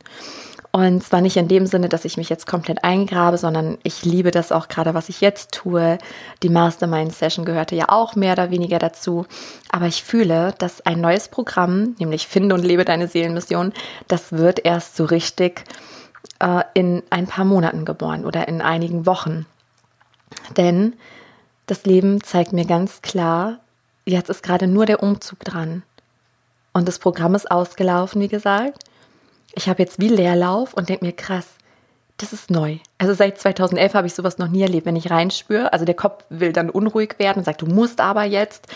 Und 0.76 1.02
zwar 1.06 1.22
nicht 1.22 1.38
in 1.38 1.48
dem 1.48 1.68
Sinne, 1.68 1.88
dass 1.88 2.04
ich 2.04 2.18
mich 2.18 2.28
jetzt 2.28 2.48
komplett 2.48 2.84
eingrabe, 2.84 3.38
sondern 3.38 3.78
ich 3.84 4.04
liebe 4.04 4.32
das 4.32 4.52
auch 4.52 4.68
gerade, 4.68 4.94
was 4.94 5.08
ich 5.08 5.22
jetzt 5.22 5.54
tue. 5.54 5.98
Die 6.44 6.50
Mastermind-Session 6.50 7.46
gehörte 7.46 7.78
ja 7.78 7.86
auch 7.88 8.18
mehr 8.18 8.34
oder 8.34 8.52
weniger 8.52 8.78
dazu. 8.78 9.26
Aber 9.72 9.86
ich 9.86 10.04
fühle, 10.04 10.54
dass 10.58 10.86
ein 10.86 11.00
neues 11.00 11.30
Programm, 11.30 11.96
nämlich 11.98 12.28
Finde 12.28 12.56
und 12.56 12.66
lebe 12.66 12.84
deine 12.84 13.08
Seelenmission, 13.08 13.72
das 14.10 14.34
wird 14.34 14.66
erst 14.66 14.98
so 14.98 15.06
richtig 15.06 15.64
äh, 16.40 16.64
in 16.74 17.04
ein 17.10 17.28
paar 17.28 17.46
Monaten 17.46 17.86
geboren 17.86 18.26
oder 18.26 18.50
in 18.50 18.62
einigen 18.62 19.06
Wochen. 19.06 19.46
Denn 20.58 20.98
das 21.68 21.86
Leben 21.86 22.22
zeigt 22.22 22.52
mir 22.52 22.66
ganz 22.66 23.02
klar, 23.02 23.60
jetzt 24.04 24.30
ist 24.30 24.44
gerade 24.44 24.68
nur 24.68 24.86
der 24.86 25.02
Umzug 25.02 25.40
dran. 25.40 25.84
Und 26.74 26.86
das 26.86 27.00
Programm 27.00 27.34
ist 27.34 27.50
ausgelaufen, 27.50 28.22
wie 28.22 28.28
gesagt. 28.28 28.84
Ich 29.56 29.70
habe 29.70 29.82
jetzt 29.82 30.00
wie 30.00 30.10
Leerlauf 30.10 30.74
und 30.74 30.90
denke 30.90 31.06
mir, 31.06 31.14
krass, 31.14 31.48
das 32.18 32.34
ist 32.34 32.52
neu. 32.52 32.78
Also 32.98 33.14
seit 33.14 33.40
2011 33.40 33.94
habe 33.94 34.08
ich 34.08 34.14
sowas 34.14 34.38
noch 34.38 34.48
nie 34.48 34.62
erlebt, 34.62 34.86
wenn 34.86 34.96
ich 34.96 35.12
reinspüre. 35.12 35.74
Also 35.74 35.86
der 35.86 35.96
Kopf 35.96 36.24
will 36.30 36.54
dann 36.54 36.70
unruhig 36.70 37.16
werden 37.20 37.40
und 37.40 37.46
sagt, 37.46 37.62
du 37.62 37.66
musst 37.66 38.00
aber 38.00 38.24
jetzt. 38.24 38.68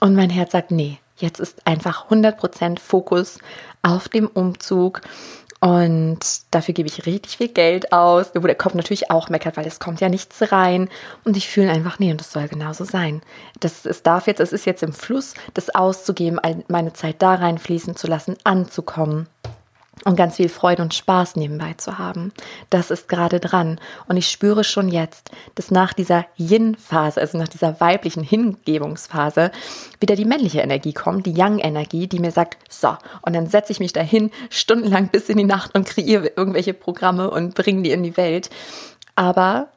Und 0.00 0.14
mein 0.14 0.30
Herz 0.30 0.52
sagt, 0.52 0.70
nee, 0.70 0.98
jetzt 1.16 1.40
ist 1.40 1.66
einfach 1.66 2.10
100% 2.10 2.78
Fokus 2.78 3.38
auf 3.82 4.08
dem 4.08 4.26
Umzug. 4.26 5.00
Und 5.60 6.18
dafür 6.50 6.74
gebe 6.74 6.88
ich 6.88 7.06
richtig 7.06 7.38
viel 7.38 7.48
Geld 7.48 7.92
aus, 7.92 8.30
wo 8.34 8.40
der 8.40 8.54
Kopf 8.54 8.74
natürlich 8.74 9.10
auch 9.10 9.30
meckert, 9.30 9.56
weil 9.56 9.66
es 9.66 9.78
kommt 9.78 10.02
ja 10.02 10.10
nichts 10.10 10.52
rein. 10.52 10.90
Und 11.24 11.36
ich 11.36 11.48
fühle 11.48 11.70
einfach, 11.70 11.98
nee, 11.98 12.10
und 12.10 12.20
das 12.20 12.32
soll 12.32 12.46
genauso 12.48 12.84
sein. 12.84 13.22
Das, 13.60 13.86
es 13.86 14.02
darf 14.02 14.26
jetzt, 14.26 14.40
es 14.40 14.52
ist 14.52 14.66
jetzt 14.66 14.82
im 14.82 14.92
Fluss, 14.92 15.32
das 15.54 15.74
auszugeben, 15.74 16.40
meine 16.68 16.92
Zeit 16.92 17.22
da 17.22 17.34
reinfließen 17.34 17.96
zu 17.96 18.06
lassen, 18.06 18.36
anzukommen 18.44 19.28
und 20.06 20.16
ganz 20.16 20.36
viel 20.36 20.48
Freude 20.48 20.82
und 20.82 20.94
Spaß 20.94 21.34
nebenbei 21.34 21.74
zu 21.76 21.98
haben. 21.98 22.32
Das 22.70 22.92
ist 22.92 23.08
gerade 23.08 23.40
dran. 23.40 23.80
Und 24.06 24.16
ich 24.16 24.30
spüre 24.30 24.62
schon 24.62 24.88
jetzt, 24.88 25.32
dass 25.56 25.72
nach 25.72 25.92
dieser 25.92 26.26
Yin-Phase, 26.38 27.20
also 27.20 27.36
nach 27.36 27.48
dieser 27.48 27.80
weiblichen 27.80 28.22
Hingebungsphase, 28.22 29.50
wieder 29.98 30.14
die 30.14 30.24
männliche 30.24 30.60
Energie 30.60 30.92
kommt, 30.92 31.26
die 31.26 31.32
Yang-Energie, 31.32 32.06
die 32.06 32.20
mir 32.20 32.30
sagt, 32.30 32.56
so, 32.68 32.96
und 33.22 33.34
dann 33.34 33.48
setze 33.48 33.72
ich 33.72 33.80
mich 33.80 33.92
dahin, 33.92 34.30
stundenlang 34.48 35.08
bis 35.08 35.28
in 35.28 35.38
die 35.38 35.44
Nacht 35.44 35.74
und 35.74 35.86
kreiere 35.86 36.30
irgendwelche 36.36 36.72
Programme 36.72 37.28
und 37.28 37.56
bringe 37.56 37.82
die 37.82 37.90
in 37.90 38.04
die 38.04 38.16
Welt. 38.16 38.48
Aber 39.16 39.68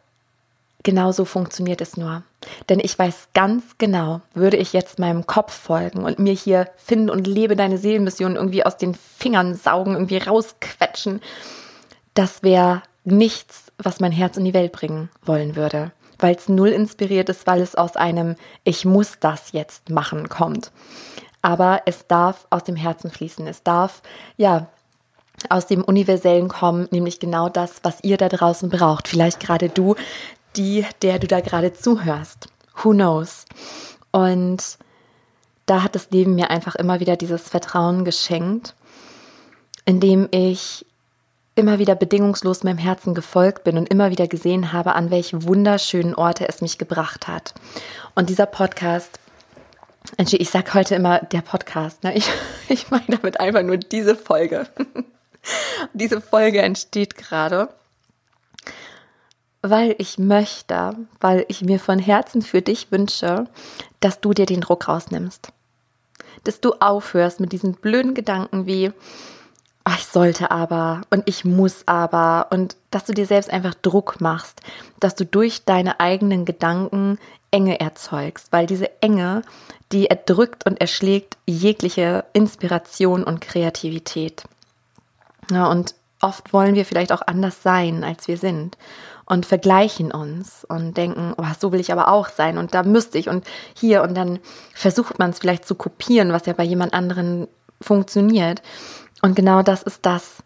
Genauso 0.83 1.25
funktioniert 1.25 1.81
es 1.81 1.97
nur. 1.97 2.23
Denn 2.69 2.79
ich 2.79 2.97
weiß 2.97 3.29
ganz 3.33 3.63
genau, 3.77 4.21
würde 4.33 4.57
ich 4.57 4.71
jetzt 4.71 4.97
meinem 4.97 5.27
Kopf 5.27 5.53
folgen 5.53 6.03
und 6.03 6.19
mir 6.19 6.33
hier 6.33 6.69
finden 6.77 7.09
und 7.09 7.27
lebe 7.27 7.57
deine 7.57 7.77
Seelenmission 7.77 8.37
irgendwie 8.37 8.65
aus 8.65 8.77
den 8.77 8.95
Fingern 8.95 9.55
saugen, 9.55 9.93
irgendwie 9.93 10.17
rausquetschen, 10.17 11.21
das 12.13 12.43
wäre 12.43 12.81
nichts, 13.03 13.71
was 13.77 13.99
mein 13.99 14.11
Herz 14.11 14.37
in 14.37 14.45
die 14.45 14.53
Welt 14.53 14.71
bringen 14.71 15.09
wollen 15.23 15.55
würde. 15.55 15.91
Weil 16.17 16.35
es 16.35 16.49
null 16.49 16.69
inspiriert 16.69 17.29
ist, 17.29 17.47
weil 17.47 17.61
es 17.61 17.75
aus 17.75 17.95
einem 17.95 18.35
Ich 18.63 18.85
muss 18.85 19.19
das 19.19 19.51
jetzt 19.51 19.89
machen 19.89 20.27
kommt. 20.29 20.71
Aber 21.41 21.81
es 21.85 22.07
darf 22.07 22.45
aus 22.49 22.63
dem 22.65 22.75
Herzen 22.75 23.09
fließen. 23.09 23.47
Es 23.47 23.63
darf, 23.63 24.01
ja, 24.35 24.67
aus 25.47 25.67
dem 25.67 25.83
Universellen 25.83 26.49
kommen, 26.49 26.89
nämlich 26.91 27.19
genau 27.19 27.47
das, 27.47 27.75
was 27.83 28.03
ihr 28.03 28.17
da 28.17 28.27
draußen 28.27 28.69
braucht. 28.69 29.07
Vielleicht 29.07 29.39
gerade 29.39 29.69
du, 29.69 29.95
die, 30.55 30.85
der 31.01 31.19
du 31.19 31.27
da 31.27 31.39
gerade 31.41 31.73
zuhörst. 31.73 32.49
Who 32.83 32.91
knows? 32.91 33.45
Und 34.11 34.77
da 35.65 35.83
hat 35.83 35.95
das 35.95 36.09
Leben 36.11 36.35
mir 36.35 36.49
einfach 36.49 36.75
immer 36.75 36.99
wieder 36.99 37.15
dieses 37.15 37.47
Vertrauen 37.47 38.05
geschenkt, 38.05 38.73
indem 39.85 40.27
ich 40.31 40.85
immer 41.55 41.77
wieder 41.77 41.95
bedingungslos 41.95 42.63
meinem 42.63 42.77
Herzen 42.77 43.13
gefolgt 43.13 43.63
bin 43.65 43.77
und 43.77 43.89
immer 43.89 44.09
wieder 44.09 44.27
gesehen 44.27 44.71
habe, 44.71 44.95
an 44.95 45.11
welche 45.11 45.43
wunderschönen 45.43 46.15
Orte 46.15 46.47
es 46.47 46.61
mich 46.61 46.77
gebracht 46.77 47.27
hat. 47.27 47.53
Und 48.15 48.29
dieser 48.29 48.45
Podcast, 48.45 49.19
ich 50.17 50.49
sage 50.49 50.73
heute 50.73 50.95
immer 50.95 51.19
der 51.19 51.41
Podcast, 51.41 52.03
ne? 52.03 52.15
ich, 52.15 52.29
ich 52.69 52.89
meine 52.89 53.05
damit 53.07 53.39
einfach 53.39 53.61
nur 53.61 53.77
diese 53.77 54.15
Folge. 54.15 54.67
diese 55.93 56.21
Folge 56.21 56.61
entsteht 56.61 57.15
gerade 57.15 57.69
weil 59.61 59.95
ich 59.97 60.17
möchte, 60.17 60.95
weil 61.19 61.45
ich 61.47 61.61
mir 61.61 61.79
von 61.79 61.99
Herzen 61.99 62.41
für 62.41 62.61
dich 62.61 62.91
wünsche, 62.91 63.45
dass 63.99 64.21
du 64.21 64.33
dir 64.33 64.45
den 64.45 64.61
Druck 64.61 64.87
rausnimmst. 64.87 65.51
Dass 66.43 66.61
du 66.61 66.73
aufhörst 66.79 67.39
mit 67.39 67.51
diesen 67.51 67.73
blöden 67.73 68.13
Gedanken 68.13 68.65
wie, 68.65 68.91
oh, 69.85 69.93
ich 69.97 70.05
sollte 70.05 70.51
aber 70.51 71.01
und 71.09 71.23
ich 71.25 71.43
muss 71.43 71.83
aber 71.87 72.47
und 72.51 72.77
dass 72.91 73.05
du 73.05 73.13
dir 73.13 73.25
selbst 73.25 73.49
einfach 73.49 73.73
Druck 73.73 74.21
machst, 74.21 74.61
dass 74.99 75.15
du 75.15 75.25
durch 75.25 75.65
deine 75.65 75.99
eigenen 75.99 76.45
Gedanken 76.45 77.17
Enge 77.51 77.79
erzeugst, 77.79 78.51
weil 78.51 78.67
diese 78.67 79.01
Enge, 79.01 79.41
die 79.91 80.05
erdrückt 80.05 80.65
und 80.65 80.79
erschlägt 80.79 81.37
jegliche 81.47 82.25
Inspiration 82.33 83.23
und 83.23 83.41
Kreativität. 83.41 84.43
Ja, 85.51 85.67
und 85.67 85.95
oft 86.21 86.53
wollen 86.53 86.75
wir 86.75 86.85
vielleicht 86.85 87.11
auch 87.11 87.23
anders 87.25 87.63
sein, 87.63 88.03
als 88.03 88.27
wir 88.27 88.37
sind 88.37 88.77
und 89.29 89.45
vergleichen 89.45 90.11
uns 90.11 90.65
und 90.67 90.97
denken, 90.97 91.33
oh, 91.37 91.45
so 91.57 91.71
will 91.71 91.79
ich 91.79 91.93
aber 91.93 92.09
auch 92.09 92.27
sein 92.27 92.57
und 92.57 92.73
da 92.73 92.83
müsste 92.83 93.17
ich 93.17 93.29
und 93.29 93.45
hier 93.75 94.01
und 94.01 94.15
dann 94.15 94.39
versucht 94.73 95.19
man 95.19 95.29
es 95.29 95.39
vielleicht 95.39 95.65
zu 95.65 95.75
kopieren, 95.75 96.33
was 96.33 96.47
ja 96.47 96.53
bei 96.53 96.63
jemand 96.63 96.93
anderen 96.93 97.47
funktioniert. 97.79 98.61
Und 99.21 99.35
genau 99.35 99.61
das 99.61 99.83
ist 99.83 100.05
das, 100.05 100.43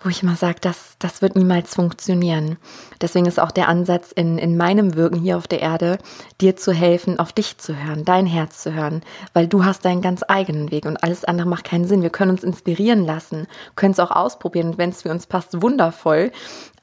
wo 0.00 0.08
ich 0.08 0.22
immer 0.22 0.36
sage, 0.36 0.58
das, 0.60 0.94
das 1.00 1.20
wird 1.20 1.34
niemals 1.34 1.74
funktionieren. 1.74 2.58
Deswegen 3.00 3.26
ist 3.26 3.40
auch 3.40 3.50
der 3.50 3.68
Ansatz 3.68 4.12
in, 4.12 4.38
in 4.38 4.56
meinem 4.56 4.94
Wirken 4.94 5.18
hier 5.18 5.36
auf 5.36 5.48
der 5.48 5.60
Erde, 5.60 5.98
dir 6.40 6.54
zu 6.54 6.72
helfen, 6.72 7.18
auf 7.18 7.32
dich 7.32 7.58
zu 7.58 7.76
hören, 7.76 8.04
dein 8.04 8.26
Herz 8.26 8.62
zu 8.62 8.72
hören, 8.72 9.02
weil 9.32 9.48
du 9.48 9.64
hast 9.64 9.84
deinen 9.84 10.02
ganz 10.02 10.22
eigenen 10.28 10.70
Weg 10.70 10.86
und 10.86 11.02
alles 11.02 11.24
andere 11.24 11.48
macht 11.48 11.64
keinen 11.64 11.86
Sinn. 11.86 12.02
Wir 12.02 12.10
können 12.10 12.30
uns 12.30 12.44
inspirieren 12.44 13.04
lassen, 13.04 13.48
können 13.74 13.92
es 13.92 14.00
auch 14.00 14.12
ausprobieren 14.12 14.68
und 14.68 14.78
wenn 14.78 14.90
es 14.90 15.02
für 15.02 15.10
uns 15.10 15.26
passt, 15.26 15.60
wundervoll. 15.60 16.30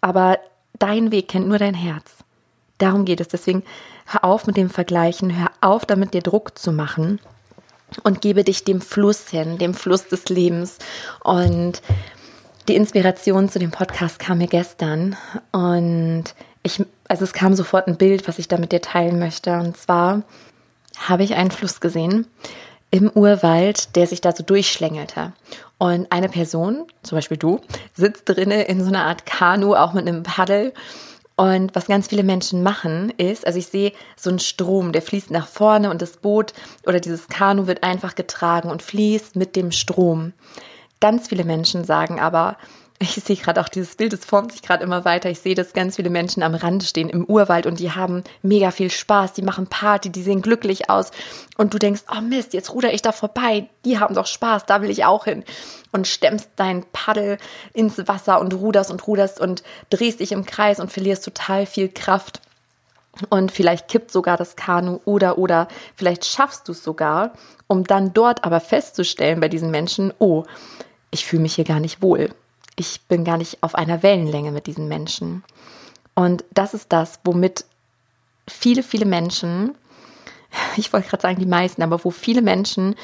Aber 0.01 0.37
dein 0.79 1.11
Weg 1.11 1.27
kennt 1.27 1.47
nur 1.47 1.59
dein 1.59 1.73
Herz. 1.73 2.23
Darum 2.77 3.05
geht 3.05 3.21
es. 3.21 3.27
Deswegen 3.27 3.63
hör 4.05 4.23
auf 4.23 4.47
mit 4.47 4.57
dem 4.57 4.69
Vergleichen, 4.69 5.37
hör 5.37 5.51
auf 5.61 5.85
damit 5.85 6.13
dir 6.13 6.21
Druck 6.21 6.57
zu 6.57 6.71
machen 6.71 7.19
und 8.03 8.21
gebe 8.21 8.43
dich 8.43 8.63
dem 8.63 8.81
Fluss 8.81 9.29
hin, 9.29 9.57
dem 9.57 9.73
Fluss 9.73 10.07
des 10.07 10.29
Lebens. 10.29 10.79
Und 11.23 11.81
die 12.67 12.75
Inspiration 12.75 13.49
zu 13.49 13.59
dem 13.59 13.71
Podcast 13.71 14.19
kam 14.19 14.39
mir 14.39 14.47
gestern 14.47 15.15
und 15.51 16.23
ich, 16.63 16.83
also 17.07 17.25
es 17.25 17.33
kam 17.33 17.53
sofort 17.53 17.87
ein 17.87 17.97
Bild, 17.97 18.27
was 18.27 18.39
ich 18.39 18.47
da 18.47 18.57
mit 18.57 18.71
dir 18.71 18.81
teilen 18.81 19.19
möchte. 19.19 19.53
Und 19.59 19.77
zwar 19.77 20.23
habe 20.97 21.23
ich 21.23 21.35
einen 21.35 21.51
Fluss 21.51 21.81
gesehen 21.81 22.25
im 22.93 23.09
Urwald, 23.09 23.95
der 23.95 24.05
sich 24.05 24.21
da 24.21 24.33
so 24.33 24.43
durchschlängelte. 24.43 25.33
Und 25.79 26.11
eine 26.11 26.29
Person, 26.29 26.85
zum 27.01 27.17
Beispiel 27.17 27.37
du, 27.37 27.59
sitzt 27.95 28.29
drinnen 28.29 28.61
in 28.61 28.81
so 28.81 28.89
einer 28.89 29.05
Art 29.05 29.25
Kanu, 29.25 29.73
auch 29.73 29.93
mit 29.93 30.07
einem 30.07 30.21
Paddel. 30.21 30.73
Und 31.35 31.73
was 31.73 31.87
ganz 31.87 32.09
viele 32.09 32.21
Menschen 32.21 32.61
machen, 32.61 33.09
ist, 33.17 33.47
also 33.47 33.57
ich 33.57 33.65
sehe 33.65 33.93
so 34.15 34.29
einen 34.29 34.37
Strom, 34.37 34.91
der 34.91 35.01
fließt 35.01 35.31
nach 35.31 35.47
vorne 35.47 35.89
und 35.89 36.03
das 36.03 36.17
Boot 36.17 36.53
oder 36.85 36.99
dieses 36.99 37.29
Kanu 37.29 37.65
wird 37.65 37.81
einfach 37.81 38.13
getragen 38.13 38.69
und 38.69 38.83
fließt 38.83 39.37
mit 39.37 39.55
dem 39.55 39.71
Strom. 39.71 40.33
Ganz 40.99 41.29
viele 41.29 41.45
Menschen 41.45 41.85
sagen 41.85 42.19
aber, 42.19 42.57
ich 43.03 43.23
sehe 43.23 43.35
gerade 43.35 43.61
auch 43.61 43.69
dieses 43.69 43.95
Bild, 43.95 44.13
es 44.13 44.25
formt 44.25 44.51
sich 44.51 44.61
gerade 44.61 44.83
immer 44.83 45.05
weiter. 45.05 45.29
Ich 45.29 45.39
sehe, 45.39 45.55
dass 45.55 45.73
ganz 45.73 45.97
viele 45.97 46.09
Menschen 46.09 46.43
am 46.43 46.55
Rand 46.55 46.83
stehen 46.83 47.09
im 47.09 47.25
Urwald 47.25 47.65
und 47.65 47.79
die 47.79 47.91
haben 47.91 48.23
mega 48.41 48.71
viel 48.71 48.91
Spaß, 48.91 49.33
die 49.33 49.41
machen 49.41 49.67
Party, 49.67 50.09
die 50.09 50.21
sehen 50.21 50.41
glücklich 50.41 50.89
aus. 50.89 51.11
Und 51.57 51.73
du 51.73 51.79
denkst, 51.79 52.03
oh 52.11 52.21
Mist, 52.21 52.53
jetzt 52.53 52.73
ruder 52.73 52.93
ich 52.93 53.01
da 53.01 53.11
vorbei, 53.11 53.67
die 53.85 53.99
haben 53.99 54.15
doch 54.15 54.27
Spaß, 54.27 54.65
da 54.65 54.81
will 54.81 54.89
ich 54.89 55.05
auch 55.05 55.25
hin. 55.25 55.43
Und 55.91 56.07
stemmst 56.07 56.49
dein 56.55 56.85
Paddel 56.91 57.37
ins 57.73 57.97
Wasser 58.07 58.39
und 58.39 58.53
ruderst 58.53 58.91
und 58.91 59.05
ruderst 59.05 59.39
und 59.39 59.63
drehst 59.89 60.19
dich 60.19 60.31
im 60.31 60.45
Kreis 60.45 60.79
und 60.79 60.91
verlierst 60.91 61.25
total 61.25 61.65
viel 61.65 61.89
Kraft. 61.89 62.41
Und 63.29 63.51
vielleicht 63.51 63.89
kippt 63.89 64.11
sogar 64.11 64.37
das 64.37 64.55
Kanu 64.55 64.99
oder 65.05 65.37
oder 65.37 65.67
vielleicht 65.95 66.25
schaffst 66.25 66.67
du 66.67 66.71
es 66.71 66.83
sogar, 66.83 67.33
um 67.67 67.83
dann 67.83 68.13
dort 68.13 68.43
aber 68.43 68.59
festzustellen 68.59 69.39
bei 69.39 69.49
diesen 69.49 69.69
Menschen, 69.69 70.13
oh, 70.17 70.45
ich 71.11 71.25
fühle 71.25 71.43
mich 71.43 71.55
hier 71.55 71.65
gar 71.65 71.79
nicht 71.79 72.01
wohl 72.01 72.29
ich 72.75 73.01
bin 73.07 73.23
gar 73.23 73.37
nicht 73.37 73.61
auf 73.61 73.75
einer 73.75 74.03
Wellenlänge 74.03 74.51
mit 74.51 74.67
diesen 74.67 74.87
Menschen. 74.87 75.43
Und 76.15 76.43
das 76.51 76.73
ist 76.73 76.91
das, 76.91 77.19
womit 77.23 77.65
viele, 78.47 78.83
viele 78.83 79.05
Menschen, 79.05 79.75
ich 80.77 80.91
wollte 80.93 81.09
gerade 81.09 81.21
sagen 81.21 81.39
die 81.39 81.45
meisten, 81.45 81.81
aber 81.81 82.03
wo 82.03 82.11
viele 82.11 82.41
Menschen 82.41 82.95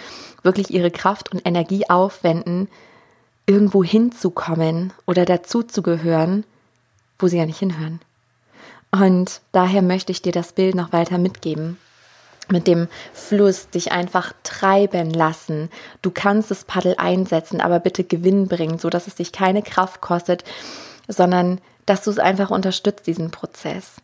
wirklich 0.44 0.72
ihre 0.72 0.92
Kraft 0.92 1.32
und 1.32 1.46
Energie 1.46 1.90
aufwenden, 1.90 2.70
irgendwo 3.46 3.84
hinzukommen 3.84 4.94
oder 5.08 5.26
dazu 5.26 5.64
zu 5.64 5.82
gehören, 5.82 6.46
wo 7.18 7.28
sie 7.28 7.38
ja 7.38 7.46
nicht 7.46 7.60
hinhören. 7.60 8.00
Und 8.92 9.42
daher 9.52 9.82
möchte 9.82 10.12
ich 10.12 10.22
dir 10.22 10.32
das 10.32 10.54
Bild 10.54 10.76
noch 10.76 10.94
weiter 10.94 11.18
mitgeben 11.18 11.78
mit 12.52 12.68
dem 12.68 12.88
Fluss 13.14 13.70
dich 13.70 13.92
einfach 13.92 14.34
treiben 14.44 15.12
lassen. 15.12 15.70
Du 16.02 16.12
kannst 16.12 16.52
das 16.52 16.64
Paddel 16.64 16.96
einsetzen, 16.98 17.62
aber 17.62 17.80
bitte 17.80 18.04
Gewinn 18.04 18.48
bringen, 18.48 18.80
so 18.80 18.90
dass 18.90 19.08
es 19.08 19.16
dich 19.16 19.32
keine 19.32 19.62
Kraft 19.62 20.02
kostet, 20.02 20.44
sondern 21.08 21.60
dass 21.86 22.04
du 22.04 22.12
es 22.12 22.20
einfach 22.20 22.52
unterstützt, 22.52 23.08
diesen 23.08 23.32
Prozess. 23.32 23.96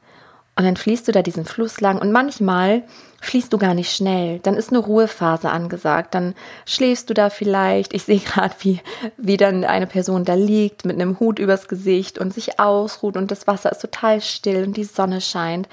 Und 0.58 0.64
dann 0.64 0.78
fließt 0.78 1.08
du 1.08 1.12
da 1.12 1.22
diesen 1.22 1.46
Fluss 1.46 1.82
lang 1.82 2.00
und 2.00 2.14
manchmal 2.14 2.84
fließt 3.22 3.52
du 3.52 3.58
gar 3.58 3.74
nicht 3.74 3.94
schnell. 3.94 4.40
Dann 4.40 4.56
ist 4.56 4.70
eine 4.70 4.80
Ruhephase 4.80 5.50
angesagt. 5.50 6.16
Dann 6.16 6.34
schläfst 6.66 7.10
du 7.10 7.14
da 7.14 7.30
vielleicht. 7.30 7.94
Ich 7.94 8.04
sehe 8.04 8.20
gerade, 8.26 8.56
wie, 8.60 8.80
wie 9.18 9.36
dann 9.36 9.66
eine 9.66 9.88
Person 9.88 10.24
da 10.24 10.34
liegt 10.34 10.86
mit 10.86 10.96
einem 10.96 11.20
Hut 11.20 11.40
übers 11.40 11.68
Gesicht 11.68 12.18
und 12.18 12.34
sich 12.34 12.60
ausruht 12.60 13.18
und 13.18 13.32
das 13.32 13.48
Wasser 13.48 13.72
ist 13.72 13.82
total 13.82 14.22
still 14.22 14.64
und 14.64 14.78
die 14.78 14.86
Sonne 14.86 15.20
scheint. 15.20 15.68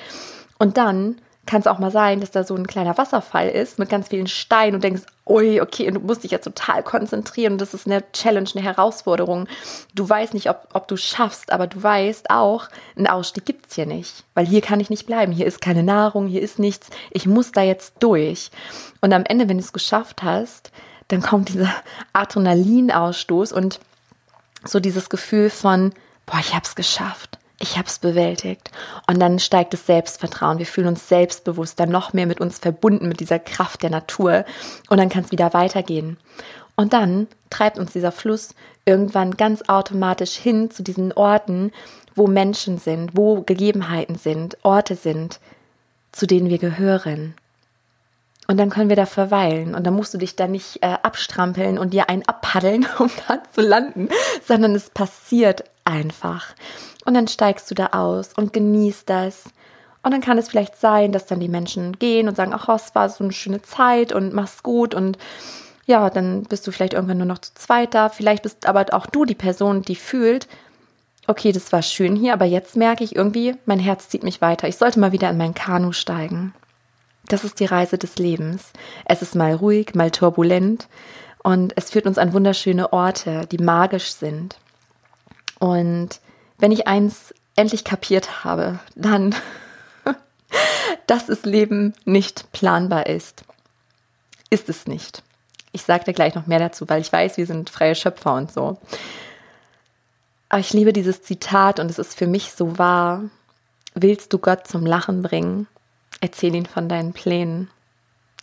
Und 0.58 0.76
dann 0.76 1.16
kann 1.46 1.60
es 1.60 1.66
auch 1.66 1.78
mal 1.78 1.90
sein, 1.90 2.20
dass 2.20 2.30
da 2.30 2.44
so 2.44 2.54
ein 2.54 2.66
kleiner 2.66 2.96
Wasserfall 2.96 3.48
ist 3.48 3.78
mit 3.78 3.88
ganz 3.88 4.08
vielen 4.08 4.28
Steinen 4.28 4.76
und 4.76 4.84
denkst, 4.84 5.02
ui, 5.26 5.60
okay, 5.60 5.88
und 5.88 5.94
du 5.94 6.00
musst 6.00 6.22
dich 6.22 6.30
jetzt 6.30 6.44
total 6.44 6.82
konzentrieren. 6.82 7.54
Und 7.54 7.60
das 7.60 7.74
ist 7.74 7.86
eine 7.86 8.04
Challenge, 8.12 8.48
eine 8.54 8.64
Herausforderung. 8.64 9.48
Du 9.94 10.08
weißt 10.08 10.34
nicht, 10.34 10.48
ob, 10.48 10.68
ob 10.72 10.86
du 10.86 10.96
schaffst, 10.96 11.52
aber 11.52 11.66
du 11.66 11.82
weißt 11.82 12.30
auch, 12.30 12.68
einen 12.96 13.08
Ausstieg 13.08 13.44
gibt 13.44 13.66
es 13.68 13.74
hier 13.74 13.86
nicht, 13.86 14.24
weil 14.34 14.46
hier 14.46 14.60
kann 14.60 14.80
ich 14.80 14.88
nicht 14.88 15.06
bleiben, 15.06 15.32
hier 15.32 15.46
ist 15.46 15.60
keine 15.60 15.82
Nahrung, 15.82 16.28
hier 16.28 16.42
ist 16.42 16.58
nichts, 16.58 16.90
ich 17.10 17.26
muss 17.26 17.50
da 17.50 17.62
jetzt 17.62 17.94
durch. 18.00 18.50
Und 19.00 19.12
am 19.12 19.24
Ende, 19.24 19.48
wenn 19.48 19.58
du 19.58 19.64
es 19.64 19.72
geschafft 19.72 20.22
hast, 20.22 20.70
dann 21.08 21.22
kommt 21.22 21.48
dieser 21.48 21.74
Adrenalinausstoß 22.12 23.52
und 23.52 23.80
so 24.64 24.78
dieses 24.78 25.10
Gefühl 25.10 25.50
von, 25.50 25.92
boah, 26.24 26.38
ich 26.38 26.54
habe 26.54 26.64
es 26.64 26.76
geschafft 26.76 27.38
ich 27.62 27.78
habe 27.78 27.86
es 27.86 28.00
bewältigt. 28.00 28.70
Und 29.06 29.20
dann 29.20 29.38
steigt 29.38 29.72
das 29.72 29.86
Selbstvertrauen. 29.86 30.58
Wir 30.58 30.66
fühlen 30.66 30.88
uns 30.88 31.08
selbstbewusster, 31.08 31.86
noch 31.86 32.12
mehr 32.12 32.26
mit 32.26 32.40
uns 32.40 32.58
verbunden, 32.58 33.08
mit 33.08 33.20
dieser 33.20 33.38
Kraft 33.38 33.82
der 33.82 33.90
Natur. 33.90 34.44
Und 34.88 34.98
dann 34.98 35.08
kann 35.08 35.24
es 35.24 35.30
wieder 35.30 35.54
weitergehen. 35.54 36.18
Und 36.74 36.92
dann 36.92 37.28
treibt 37.50 37.78
uns 37.78 37.92
dieser 37.92 38.12
Fluss 38.12 38.54
irgendwann 38.84 39.36
ganz 39.36 39.62
automatisch 39.68 40.32
hin 40.32 40.70
zu 40.70 40.82
diesen 40.82 41.12
Orten, 41.12 41.70
wo 42.16 42.26
Menschen 42.26 42.78
sind, 42.78 43.16
wo 43.16 43.42
Gegebenheiten 43.42 44.16
sind, 44.16 44.58
Orte 44.64 44.96
sind, 44.96 45.38
zu 46.10 46.26
denen 46.26 46.48
wir 46.48 46.58
gehören. 46.58 47.34
Und 48.48 48.58
dann 48.58 48.70
können 48.70 48.88
wir 48.88 48.96
da 48.96 49.06
verweilen. 49.06 49.74
Und 49.76 49.86
dann 49.86 49.94
musst 49.94 50.12
du 50.14 50.18
dich 50.18 50.34
da 50.34 50.48
nicht 50.48 50.82
äh, 50.82 50.96
abstrampeln 51.02 51.78
und 51.78 51.94
dir 51.94 52.08
einen 52.08 52.26
abpaddeln, 52.26 52.86
um 52.98 53.10
da 53.28 53.40
zu 53.52 53.60
landen, 53.60 54.08
sondern 54.44 54.74
es 54.74 54.90
passiert 54.90 55.64
einfach. 55.84 56.54
Und 57.04 57.14
dann 57.14 57.28
steigst 57.28 57.70
du 57.70 57.74
da 57.74 57.88
aus 57.92 58.32
und 58.34 58.52
genießt 58.52 59.08
das. 59.08 59.44
Und 60.02 60.12
dann 60.12 60.20
kann 60.20 60.38
es 60.38 60.48
vielleicht 60.48 60.76
sein, 60.76 61.12
dass 61.12 61.26
dann 61.26 61.40
die 61.40 61.48
Menschen 61.48 61.98
gehen 61.98 62.28
und 62.28 62.36
sagen, 62.36 62.52
ach, 62.54 62.68
es 62.68 62.94
war 62.94 63.08
so 63.08 63.24
eine 63.24 63.32
schöne 63.32 63.62
Zeit 63.62 64.12
und 64.12 64.32
mach's 64.32 64.62
gut 64.62 64.94
und 64.94 65.18
ja, 65.86 66.10
dann 66.10 66.44
bist 66.44 66.66
du 66.66 66.72
vielleicht 66.72 66.94
irgendwann 66.94 67.18
nur 67.18 67.26
noch 67.26 67.38
zu 67.38 67.54
zweit 67.54 67.94
da. 67.94 68.08
Vielleicht 68.08 68.42
bist 68.42 68.66
aber 68.66 68.86
auch 68.92 69.06
du 69.06 69.24
die 69.24 69.34
Person, 69.34 69.82
die 69.82 69.96
fühlt, 69.96 70.46
okay, 71.26 71.52
das 71.52 71.72
war 71.72 71.82
schön 71.82 72.16
hier, 72.16 72.32
aber 72.32 72.44
jetzt 72.44 72.76
merke 72.76 73.04
ich 73.04 73.16
irgendwie, 73.16 73.54
mein 73.66 73.78
Herz 73.78 74.08
zieht 74.08 74.22
mich 74.22 74.40
weiter. 74.40 74.68
Ich 74.68 74.76
sollte 74.76 75.00
mal 75.00 75.12
wieder 75.12 75.30
in 75.30 75.38
mein 75.38 75.54
Kanu 75.54 75.92
steigen. 75.92 76.54
Das 77.26 77.44
ist 77.44 77.60
die 77.60 77.64
Reise 77.64 77.98
des 77.98 78.16
Lebens. 78.18 78.72
Es 79.04 79.22
ist 79.22 79.34
mal 79.34 79.54
ruhig, 79.54 79.94
mal 79.94 80.10
turbulent 80.10 80.88
und 81.42 81.72
es 81.76 81.90
führt 81.90 82.06
uns 82.06 82.18
an 82.18 82.32
wunderschöne 82.32 82.92
Orte, 82.92 83.46
die 83.50 83.58
magisch 83.58 84.12
sind. 84.12 84.56
Und 85.58 86.20
wenn 86.62 86.70
ich 86.70 86.86
eins 86.86 87.34
endlich 87.56 87.82
kapiert 87.82 88.44
habe, 88.44 88.78
dann, 88.94 89.34
dass 91.08 91.26
das 91.26 91.42
Leben 91.42 91.92
nicht 92.04 92.52
planbar 92.52 93.06
ist. 93.06 93.42
Ist 94.48 94.68
es 94.68 94.86
nicht. 94.86 95.24
Ich 95.72 95.82
sage 95.82 96.04
dir 96.04 96.12
gleich 96.12 96.36
noch 96.36 96.46
mehr 96.46 96.60
dazu, 96.60 96.88
weil 96.88 97.00
ich 97.00 97.12
weiß, 97.12 97.36
wir 97.36 97.46
sind 97.46 97.68
freie 97.68 97.96
Schöpfer 97.96 98.34
und 98.36 98.52
so. 98.52 98.78
Aber 100.50 100.60
ich 100.60 100.72
liebe 100.72 100.92
dieses 100.92 101.22
Zitat 101.22 101.80
und 101.80 101.90
es 101.90 101.98
ist 101.98 102.16
für 102.16 102.28
mich 102.28 102.52
so 102.52 102.78
wahr. 102.78 103.24
Willst 103.94 104.32
du 104.32 104.38
Gott 104.38 104.68
zum 104.68 104.86
Lachen 104.86 105.20
bringen? 105.22 105.66
Erzähl 106.20 106.54
ihn 106.54 106.66
von 106.66 106.88
deinen 106.88 107.12
Plänen. 107.12 107.70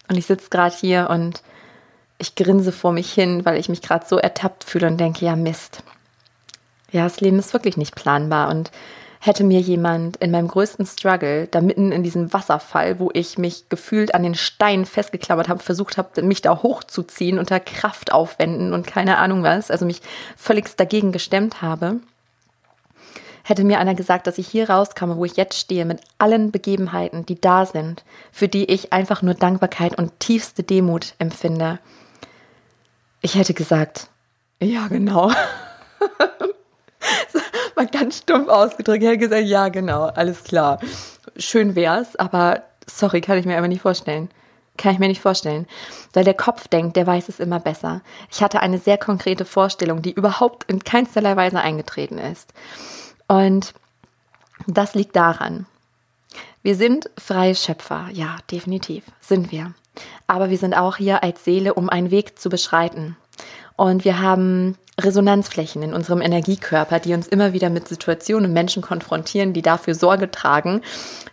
Und 0.09 0.17
ich 0.17 0.25
sitze 0.25 0.49
gerade 0.49 0.75
hier 0.75 1.09
und 1.09 1.41
ich 2.17 2.35
grinse 2.35 2.73
vor 2.73 2.91
mich 2.91 3.13
hin, 3.13 3.45
weil 3.45 3.57
ich 3.57 3.69
mich 3.69 3.81
gerade 3.81 4.05
so 4.05 4.17
ertappt 4.17 4.65
fühle 4.65 4.87
und 4.87 4.97
denke, 4.97 5.23
ja 5.23 5.37
Mist, 5.37 5.83
ja, 6.91 7.03
das 7.03 7.21
Leben 7.21 7.39
ist 7.39 7.53
wirklich 7.53 7.77
nicht 7.77 7.95
planbar 7.95 8.49
und 8.49 8.71
hätte 9.19 9.43
mir 9.43 9.59
jemand 9.59 10.17
in 10.17 10.31
meinem 10.31 10.47
größten 10.47 10.85
Struggle, 10.85 11.47
da 11.47 11.59
mitten 11.59 11.91
in 11.91 12.03
diesem 12.03 12.31
Wasserfall, 12.31 12.99
wo 12.99 13.09
ich 13.13 13.37
mich 13.37 13.67
gefühlt 13.67 14.15
an 14.15 14.23
den 14.23 14.35
Stein 14.35 14.85
festgeklammert 14.85 15.49
habe, 15.49 15.61
versucht 15.61 15.97
habe, 15.97 16.21
mich 16.21 16.41
da 16.41 16.63
hochzuziehen, 16.63 17.37
unter 17.37 17.59
Kraft 17.59 18.13
aufwenden 18.13 18.73
und 18.73 18.87
keine 18.87 19.17
Ahnung 19.17 19.43
was, 19.43 19.71
also 19.71 19.85
mich 19.85 20.01
völligst 20.37 20.79
dagegen 20.79 21.11
gestemmt 21.11 21.61
habe, 21.61 21.97
hätte 23.43 23.65
mir 23.65 23.79
einer 23.79 23.95
gesagt, 23.95 24.25
dass 24.27 24.37
ich 24.37 24.47
hier 24.47 24.69
rauskomme, 24.69 25.17
wo 25.17 25.25
ich 25.25 25.35
jetzt 25.35 25.59
stehe, 25.59 25.83
mit 25.83 25.99
allen 26.17 26.51
Begebenheiten, 26.51 27.25
die 27.25 27.39
da 27.39 27.65
sind, 27.65 28.05
für 28.31 28.47
die 28.47 28.71
ich 28.71 28.93
einfach 28.93 29.21
nur 29.21 29.33
Dankbarkeit 29.33 29.97
und 29.97 30.17
tiefste 30.19 30.63
Demut 30.63 31.13
empfinde. 31.19 31.79
Ich 33.21 33.35
hätte 33.35 33.53
gesagt, 33.53 34.07
ja, 34.61 34.87
genau. 34.87 35.31
mal 37.75 37.87
ganz 37.87 38.19
stumpf 38.19 38.49
ausgedrückt. 38.49 39.03
Er 39.03 39.13
hat 39.13 39.19
gesagt, 39.19 39.45
ja, 39.45 39.69
genau, 39.69 40.05
alles 40.05 40.43
klar. 40.43 40.79
Schön 41.37 41.75
wär's, 41.75 42.15
aber 42.15 42.63
sorry, 42.85 43.21
kann 43.21 43.37
ich 43.37 43.45
mir 43.45 43.55
einfach 43.55 43.67
nicht 43.67 43.81
vorstellen. 43.81 44.29
Kann 44.77 44.93
ich 44.93 44.99
mir 44.99 45.09
nicht 45.09 45.21
vorstellen. 45.21 45.67
Weil 46.13 46.23
der 46.23 46.33
Kopf 46.33 46.67
denkt, 46.67 46.95
der 46.95 47.05
weiß 47.05 47.27
es 47.27 47.39
immer 47.39 47.59
besser. 47.59 48.01
Ich 48.31 48.41
hatte 48.41 48.61
eine 48.61 48.77
sehr 48.77 48.97
konkrete 48.97 49.43
Vorstellung, 49.43 50.01
die 50.01 50.13
überhaupt 50.13 50.69
in 50.69 50.83
keinsterlei 50.83 51.35
Weise 51.35 51.59
eingetreten 51.59 52.17
ist. 52.17 52.53
Und 53.27 53.73
das 54.67 54.95
liegt 54.95 55.15
daran. 55.15 55.65
Wir 56.61 56.75
sind 56.75 57.09
freie 57.17 57.55
Schöpfer. 57.55 58.09
Ja, 58.11 58.37
definitiv 58.51 59.03
sind 59.21 59.51
wir. 59.51 59.73
Aber 60.27 60.49
wir 60.49 60.57
sind 60.57 60.75
auch 60.75 60.97
hier 60.97 61.23
als 61.23 61.43
Seele, 61.43 61.73
um 61.73 61.89
einen 61.89 62.11
Weg 62.11 62.39
zu 62.39 62.49
beschreiten. 62.49 63.17
Und 63.79 64.03
wir 64.03 64.19
haben 64.19 64.77
Resonanzflächen 64.99 65.81
in 65.83 65.93
unserem 65.93 66.19
Energiekörper, 66.19 66.99
die 66.99 67.13
uns 67.13 67.29
immer 67.29 67.53
wieder 67.53 67.69
mit 67.69 67.87
Situationen 67.87 68.47
und 68.47 68.53
Menschen 68.53 68.81
konfrontieren, 68.81 69.53
die 69.53 69.61
dafür 69.61 69.95
Sorge 69.95 70.29
tragen, 70.29 70.81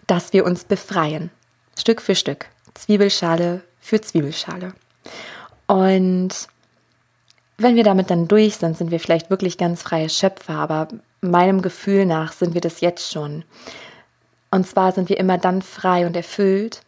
dass 0.06 0.32
wir 0.32 0.44
uns 0.44 0.62
befreien. 0.62 1.30
Stück 1.76 2.00
für 2.00 2.14
Stück. 2.14 2.46
Zwiebelschale 2.74 3.62
für 3.80 4.00
Zwiebelschale. 4.00 4.74
Und 5.66 6.28
wenn 7.58 7.74
wir 7.74 7.82
damit 7.82 8.10
dann 8.10 8.28
durch 8.28 8.58
sind, 8.58 8.78
sind 8.78 8.92
wir 8.92 9.00
vielleicht 9.00 9.28
wirklich 9.28 9.58
ganz 9.58 9.82
freie 9.82 10.08
Schöpfer, 10.08 10.54
aber 10.54 10.86
meinem 11.20 11.62
Gefühl 11.62 12.06
nach 12.06 12.32
sind 12.32 12.54
wir 12.54 12.60
das 12.60 12.80
jetzt 12.80 13.10
schon. 13.10 13.42
Und 14.52 14.68
zwar 14.68 14.92
sind 14.92 15.08
wir 15.08 15.18
immer 15.18 15.38
dann 15.38 15.62
frei 15.62 16.06
und 16.06 16.14
erfüllt, 16.14 16.82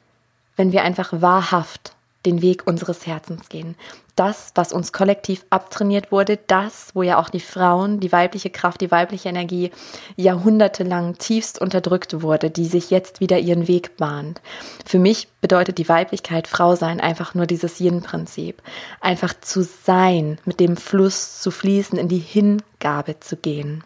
wenn 0.54 0.70
wir 0.70 0.84
einfach 0.84 1.20
wahrhaft 1.20 1.96
den 2.26 2.42
Weg 2.42 2.66
unseres 2.66 3.06
Herzens 3.06 3.48
gehen. 3.48 3.76
Das, 4.16 4.50
was 4.56 4.72
uns 4.72 4.92
kollektiv 4.92 5.44
abtrainiert 5.50 6.10
wurde, 6.10 6.38
das, 6.48 6.90
wo 6.94 7.02
ja 7.02 7.18
auch 7.18 7.30
die 7.30 7.40
Frauen, 7.40 8.00
die 8.00 8.10
weibliche 8.10 8.50
Kraft, 8.50 8.80
die 8.80 8.90
weibliche 8.90 9.28
Energie 9.28 9.70
jahrhundertelang 10.16 11.18
tiefst 11.18 11.60
unterdrückt 11.60 12.20
wurde, 12.20 12.50
die 12.50 12.66
sich 12.66 12.90
jetzt 12.90 13.20
wieder 13.20 13.38
ihren 13.38 13.68
Weg 13.68 13.96
bahnt. 13.96 14.40
Für 14.84 14.98
mich 14.98 15.28
bedeutet 15.40 15.78
die 15.78 15.88
Weiblichkeit, 15.88 16.48
Frau 16.48 16.74
sein, 16.74 17.00
einfach 17.00 17.34
nur 17.34 17.46
dieses 17.46 17.78
Yin-Prinzip. 17.80 18.60
Einfach 19.00 19.34
zu 19.40 19.62
sein, 19.62 20.38
mit 20.44 20.58
dem 20.58 20.76
Fluss 20.76 21.40
zu 21.40 21.52
fließen, 21.52 21.98
in 21.98 22.08
die 22.08 22.18
Hingabe 22.18 23.20
zu 23.20 23.36
gehen. 23.36 23.84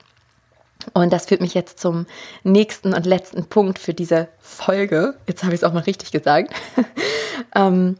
Und 0.95 1.12
das 1.12 1.27
führt 1.27 1.40
mich 1.40 1.55
jetzt 1.55 1.79
zum 1.79 2.07
nächsten 2.42 2.95
und 2.95 3.07
letzten 3.07 3.45
Punkt 3.47 3.79
für 3.79 3.95
diese 3.95 4.29
Folge. 4.40 5.14
Jetzt 5.27 5.45
habe 5.45 5.55
ich 5.55 5.61
es 5.61 5.64
auch 5.64 5.73
mal 5.73 5.81
richtig 5.81 6.11
gesagt. 6.11 6.53
ähm, 7.55 7.99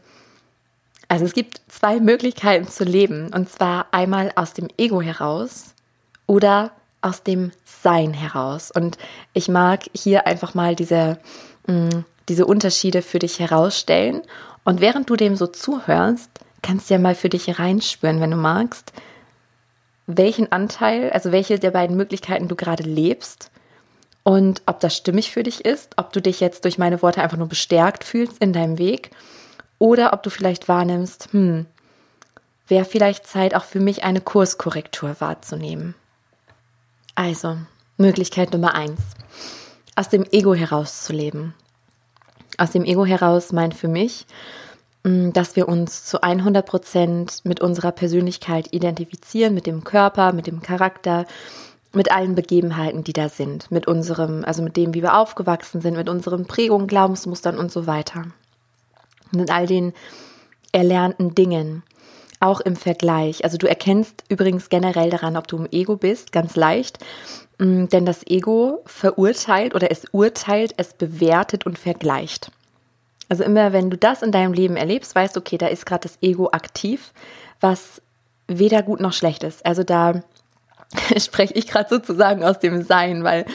also 1.13 1.25
es 1.25 1.33
gibt 1.33 1.61
zwei 1.67 1.99
Möglichkeiten 1.99 2.67
zu 2.67 2.83
leben. 2.83 3.31
Und 3.31 3.47
zwar 3.47 3.85
einmal 3.91 4.31
aus 4.35 4.53
dem 4.53 4.67
Ego 4.77 4.99
heraus 4.99 5.75
oder 6.25 6.71
aus 7.01 7.21
dem 7.21 7.51
Sein 7.65 8.13
heraus. 8.13 8.71
Und 8.71 8.97
ich 9.33 9.47
mag 9.47 9.83
hier 9.93 10.25
einfach 10.25 10.55
mal 10.55 10.75
diese, 10.75 11.19
mh, 11.67 11.73
mm, 11.75 12.05
diese 12.29 12.47
Unterschiede 12.47 13.03
für 13.03 13.19
dich 13.19 13.39
herausstellen. 13.39 14.23
Und 14.63 14.81
während 14.81 15.07
du 15.07 15.15
dem 15.15 15.35
so 15.35 15.45
zuhörst, 15.45 16.31
kannst 16.63 16.89
du 16.89 16.95
ja 16.95 16.99
mal 16.99 17.13
für 17.13 17.29
dich 17.29 17.59
reinspüren, 17.59 18.19
wenn 18.19 18.31
du 18.31 18.37
magst, 18.37 18.91
welchen 20.07 20.51
Anteil, 20.51 21.11
also 21.11 21.31
welche 21.31 21.59
der 21.59 21.71
beiden 21.71 21.95
Möglichkeiten 21.95 22.47
du 22.47 22.55
gerade 22.55 22.83
lebst 22.83 23.51
und 24.23 24.63
ob 24.65 24.79
das 24.79 24.97
stimmig 24.97 25.31
für 25.31 25.43
dich 25.43 25.63
ist, 25.63 25.93
ob 25.97 26.11
du 26.11 26.21
dich 26.21 26.39
jetzt 26.39 26.65
durch 26.65 26.79
meine 26.79 27.03
Worte 27.03 27.21
einfach 27.21 27.37
nur 27.37 27.47
bestärkt 27.49 28.03
fühlst 28.03 28.39
in 28.39 28.51
deinem 28.51 28.79
Weg 28.79 29.11
oder 29.83 30.13
ob 30.13 30.23
du 30.23 30.29
vielleicht 30.29 30.69
wahrnimmst, 30.69 31.33
hm, 31.33 31.65
wäre 32.69 32.85
vielleicht 32.85 33.27
Zeit 33.27 33.53
auch 33.53 33.65
für 33.65 33.81
mich 33.81 34.05
eine 34.05 34.21
Kurskorrektur 34.21 35.17
wahrzunehmen. 35.19 35.93
Also, 37.15 37.57
Möglichkeit 37.97 38.53
Nummer 38.53 38.75
eins. 38.75 39.01
Aus 39.97 40.07
dem 40.07 40.23
Ego 40.31 40.53
herauszuleben. 40.55 41.53
Aus 42.57 42.71
dem 42.71 42.85
Ego 42.85 43.05
heraus 43.05 43.51
meint 43.51 43.73
für 43.73 43.89
mich, 43.89 44.25
hm, 45.03 45.33
dass 45.33 45.57
wir 45.57 45.67
uns 45.67 46.05
zu 46.05 46.23
100 46.23 46.65
Prozent 46.65 47.41
mit 47.43 47.59
unserer 47.59 47.91
Persönlichkeit 47.91 48.71
identifizieren, 48.71 49.53
mit 49.53 49.67
dem 49.67 49.83
Körper, 49.83 50.31
mit 50.31 50.47
dem 50.47 50.61
Charakter 50.61 51.25
mit 51.91 52.09
allen 52.09 52.35
Begebenheiten, 52.35 53.03
die 53.03 53.13
da 53.13 53.27
sind, 53.27 53.69
mit 53.69 53.85
unserem, 53.85 54.45
also 54.45 54.63
mit 54.63 54.77
dem, 54.77 54.93
wie 54.93 55.01
wir 55.01 55.17
aufgewachsen 55.17 55.81
sind, 55.81 55.97
mit 55.97 56.07
unseren 56.07 56.45
Prägungen, 56.45 56.87
Glaubensmustern 56.87 57.57
und 57.57 57.69
so 57.69 57.85
weiter. 57.85 58.27
Mit 59.35 59.51
all 59.51 59.67
den 59.67 59.93
erlernten 60.71 61.35
Dingen, 61.35 61.83
auch 62.39 62.59
im 62.59 62.75
Vergleich. 62.75 63.43
Also 63.43 63.57
du 63.57 63.67
erkennst 63.67 64.23
übrigens 64.29 64.69
generell 64.69 65.09
daran, 65.09 65.37
ob 65.37 65.47
du 65.47 65.57
im 65.57 65.67
Ego 65.71 65.95
bist, 65.95 66.31
ganz 66.31 66.55
leicht, 66.55 66.99
mm, 67.59 67.85
denn 67.87 68.05
das 68.05 68.25
Ego 68.27 68.81
verurteilt 68.85 69.75
oder 69.75 69.91
es 69.91 70.05
urteilt, 70.11 70.73
es 70.77 70.93
bewertet 70.93 71.65
und 71.65 71.79
vergleicht. 71.79 72.51
Also 73.29 73.43
immer 73.43 73.73
wenn 73.73 73.89
du 73.89 73.97
das 73.97 74.21
in 74.21 74.31
deinem 74.31 74.53
Leben 74.53 74.75
erlebst, 74.75 75.15
weißt 75.15 75.35
du, 75.35 75.39
okay, 75.39 75.57
da 75.57 75.67
ist 75.67 75.85
gerade 75.85 76.07
das 76.07 76.17
Ego 76.21 76.49
aktiv, 76.51 77.13
was 77.61 78.01
weder 78.47 78.83
gut 78.83 78.99
noch 78.99 79.13
schlecht 79.13 79.43
ist. 79.43 79.65
Also 79.65 79.83
da 79.83 80.21
spreche 81.17 81.53
ich 81.53 81.67
gerade 81.67 81.89
sozusagen 81.89 82.43
aus 82.43 82.59
dem 82.59 82.83
Sein, 82.83 83.23
weil 83.23 83.45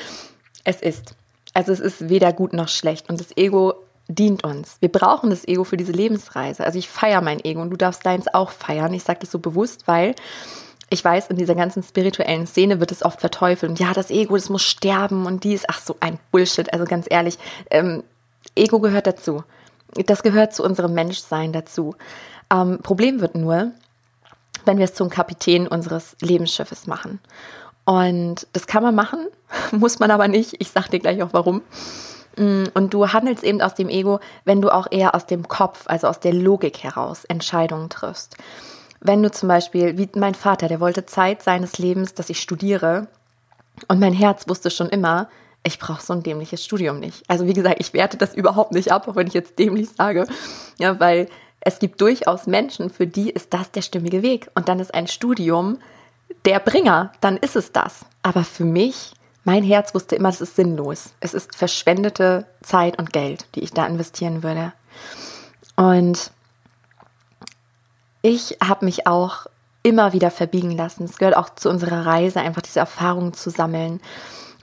es 0.64 0.80
ist. 0.80 1.14
Also 1.54 1.72
es 1.72 1.80
ist 1.80 2.08
weder 2.08 2.32
gut 2.32 2.52
noch 2.52 2.68
schlecht. 2.68 3.08
Und 3.08 3.20
das 3.20 3.36
Ego 3.36 3.74
dient 4.08 4.42
uns. 4.42 4.78
Wir 4.80 4.90
brauchen 4.90 5.30
das 5.30 5.46
Ego 5.46 5.64
für 5.64 5.76
diese 5.76 5.92
Lebensreise. 5.92 6.64
Also 6.64 6.78
ich 6.78 6.88
feiere 6.88 7.20
mein 7.20 7.44
Ego 7.44 7.60
und 7.60 7.70
du 7.70 7.76
darfst 7.76 8.04
deins 8.04 8.26
auch 8.32 8.50
feiern. 8.50 8.92
Ich 8.94 9.04
sage 9.04 9.20
das 9.20 9.30
so 9.30 9.38
bewusst, 9.38 9.86
weil 9.86 10.14
ich 10.90 11.04
weiß, 11.04 11.28
in 11.28 11.36
dieser 11.36 11.54
ganzen 11.54 11.82
spirituellen 11.82 12.46
Szene 12.46 12.80
wird 12.80 12.90
es 12.90 13.04
oft 13.04 13.20
verteufelt. 13.20 13.70
Und 13.70 13.78
ja, 13.78 13.92
das 13.92 14.10
Ego, 14.10 14.34
das 14.34 14.48
muss 14.48 14.62
sterben 14.62 15.26
und 15.26 15.44
dies, 15.44 15.64
ach 15.68 15.80
so 15.80 15.96
ein 16.00 16.18
Bullshit. 16.32 16.72
Also 16.72 16.86
ganz 16.86 17.06
ehrlich, 17.10 17.38
ähm, 17.70 18.02
Ego 18.56 18.80
gehört 18.80 19.06
dazu. 19.06 19.44
Das 20.06 20.22
gehört 20.22 20.54
zu 20.54 20.64
unserem 20.64 20.94
Menschsein 20.94 21.52
dazu. 21.52 21.94
Ähm, 22.50 22.78
Problem 22.82 23.20
wird 23.20 23.34
nur, 23.34 23.72
wenn 24.64 24.78
wir 24.78 24.84
es 24.84 24.94
zum 24.94 25.10
Kapitän 25.10 25.66
unseres 25.66 26.16
Lebensschiffes 26.20 26.86
machen. 26.86 27.20
Und 27.84 28.46
das 28.54 28.66
kann 28.66 28.82
man 28.82 28.94
machen, 28.94 29.26
muss 29.72 29.98
man 29.98 30.10
aber 30.10 30.28
nicht. 30.28 30.56
Ich 30.58 30.70
sage 30.70 30.90
dir 30.90 31.00
gleich 31.00 31.22
auch 31.22 31.32
warum. 31.32 31.62
Mm, 32.38 32.64
und 32.74 32.94
du 32.94 33.09
handelst 33.09 33.44
eben 33.44 33.61
aus 33.61 33.74
dem 33.74 33.88
Ego, 33.88 34.20
wenn 34.44 34.62
du 34.62 34.70
auch 34.70 34.87
eher 34.90 35.14
aus 35.14 35.27
dem 35.27 35.48
Kopf, 35.48 35.85
also 35.87 36.07
aus 36.07 36.20
der 36.20 36.33
Logik 36.33 36.79
heraus 36.83 37.24
Entscheidungen 37.24 37.90
triffst. 37.90 38.37
Wenn 39.01 39.22
du 39.22 39.31
zum 39.31 39.48
Beispiel, 39.48 39.98
wie 39.98 40.09
mein 40.14 40.35
Vater, 40.35 40.68
der 40.68 40.81
wollte 40.81 41.07
Zeit 41.07 41.42
seines 41.42 41.79
Lebens, 41.79 42.14
dass 42.14 42.31
ich 42.31 42.40
studiere. 42.40 43.09
Und 43.87 44.01
mein 44.01 44.12
Herz 44.12 44.48
wusste 44.48 44.70
schon 44.70 44.88
immer, 44.88 45.29
ich 45.62 45.79
brauche 45.79 46.03
so 46.03 46.12
ein 46.12 46.22
dämliches 46.22 46.64
Studium 46.64 46.98
nicht. 46.98 47.22
Also 47.29 47.46
wie 47.46 47.53
gesagt, 47.53 47.77
ich 47.81 47.92
werte 47.92 48.16
das 48.16 48.35
überhaupt 48.35 48.72
nicht 48.72 48.90
ab, 48.90 49.07
auch 49.07 49.16
wenn 49.16 49.27
ich 49.27 49.35
jetzt 49.35 49.59
dämlich 49.59 49.90
sage. 49.90 50.27
Ja, 50.79 50.98
weil 50.98 51.29
es 51.61 51.79
gibt 51.79 52.01
durchaus 52.01 52.46
Menschen, 52.46 52.90
für 52.90 53.07
die 53.07 53.31
ist 53.31 53.53
das 53.53 53.70
der 53.70 53.83
stimmige 53.83 54.22
Weg. 54.22 54.51
Und 54.55 54.68
dann 54.68 54.81
ist 54.81 54.94
ein 54.94 55.07
Studium 55.07 55.79
der 56.44 56.61
Bringer, 56.61 57.12
dann 57.20 57.37
ist 57.37 57.57
es 57.57 57.72
das. 57.72 58.05
Aber 58.22 58.44
für 58.44 58.64
mich, 58.64 59.12
mein 59.48 59.62
Herz 59.62 59.94
wusste 59.94 60.14
immer, 60.14 60.28
das 60.28 60.42
ist 60.42 60.56
sinnlos. 60.56 61.14
Es 61.20 61.32
ist 61.32 61.56
verschwendete 61.56 62.44
Zeit 62.61 62.98
und 62.98 63.14
Geld, 63.14 63.46
die 63.54 63.61
ich 63.61 63.72
da 63.72 63.87
investieren 63.87 64.42
würde. 64.42 64.74
Und 65.74 66.32
ich 68.20 68.58
habe 68.62 68.84
mich 68.84 69.06
auch 69.06 69.46
immer 69.82 70.12
wieder 70.12 70.30
verbiegen 70.30 70.72
lassen. 70.72 71.04
Es 71.04 71.16
gehört 71.16 71.34
auch 71.34 71.48
zu 71.54 71.70
unserer 71.70 72.04
Reise, 72.04 72.40
einfach 72.40 72.61
diese 72.61 72.80
Erfahrungen 72.80 73.32
zu 73.32 73.48
sammeln. 73.48 74.02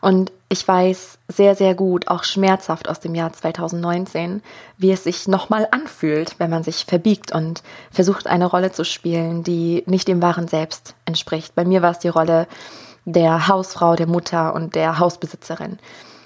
Und 0.02 0.32
ich 0.50 0.68
weiß 0.68 1.18
sehr, 1.30 1.56
sehr 1.56 1.74
gut, 1.74 2.08
auch 2.08 2.24
schmerzhaft 2.24 2.88
aus 2.88 3.00
dem 3.00 3.16
Jahr 3.16 3.34
2019, 3.34 4.44
wie 4.78 4.92
es 4.92 5.04
sich 5.04 5.28
nochmal 5.28 5.68
anfühlt, 5.72 6.36
wenn 6.38 6.52
man 6.52 6.62
sich 6.62 6.86
verbiegt 6.86 7.32
und 7.32 7.64
versucht, 7.90 8.28
eine 8.28 8.46
Rolle 8.46 8.72
zu 8.72 8.86
spielen, 8.86 9.42
die 9.42 9.82
nicht 9.88 10.08
dem 10.08 10.22
wahren 10.22 10.48
Selbst 10.48 10.94
entspricht. 11.06 11.56
Bei 11.56 11.66
mir 11.66 11.82
war 11.82 11.90
es 11.90 11.98
die 11.98 12.10
Rolle 12.10 12.46
der 13.06 13.48
Hausfrau, 13.48 13.96
der 13.96 14.08
Mutter 14.08 14.54
und 14.54 14.76
der 14.76 15.00
Hausbesitzerin. 15.00 15.80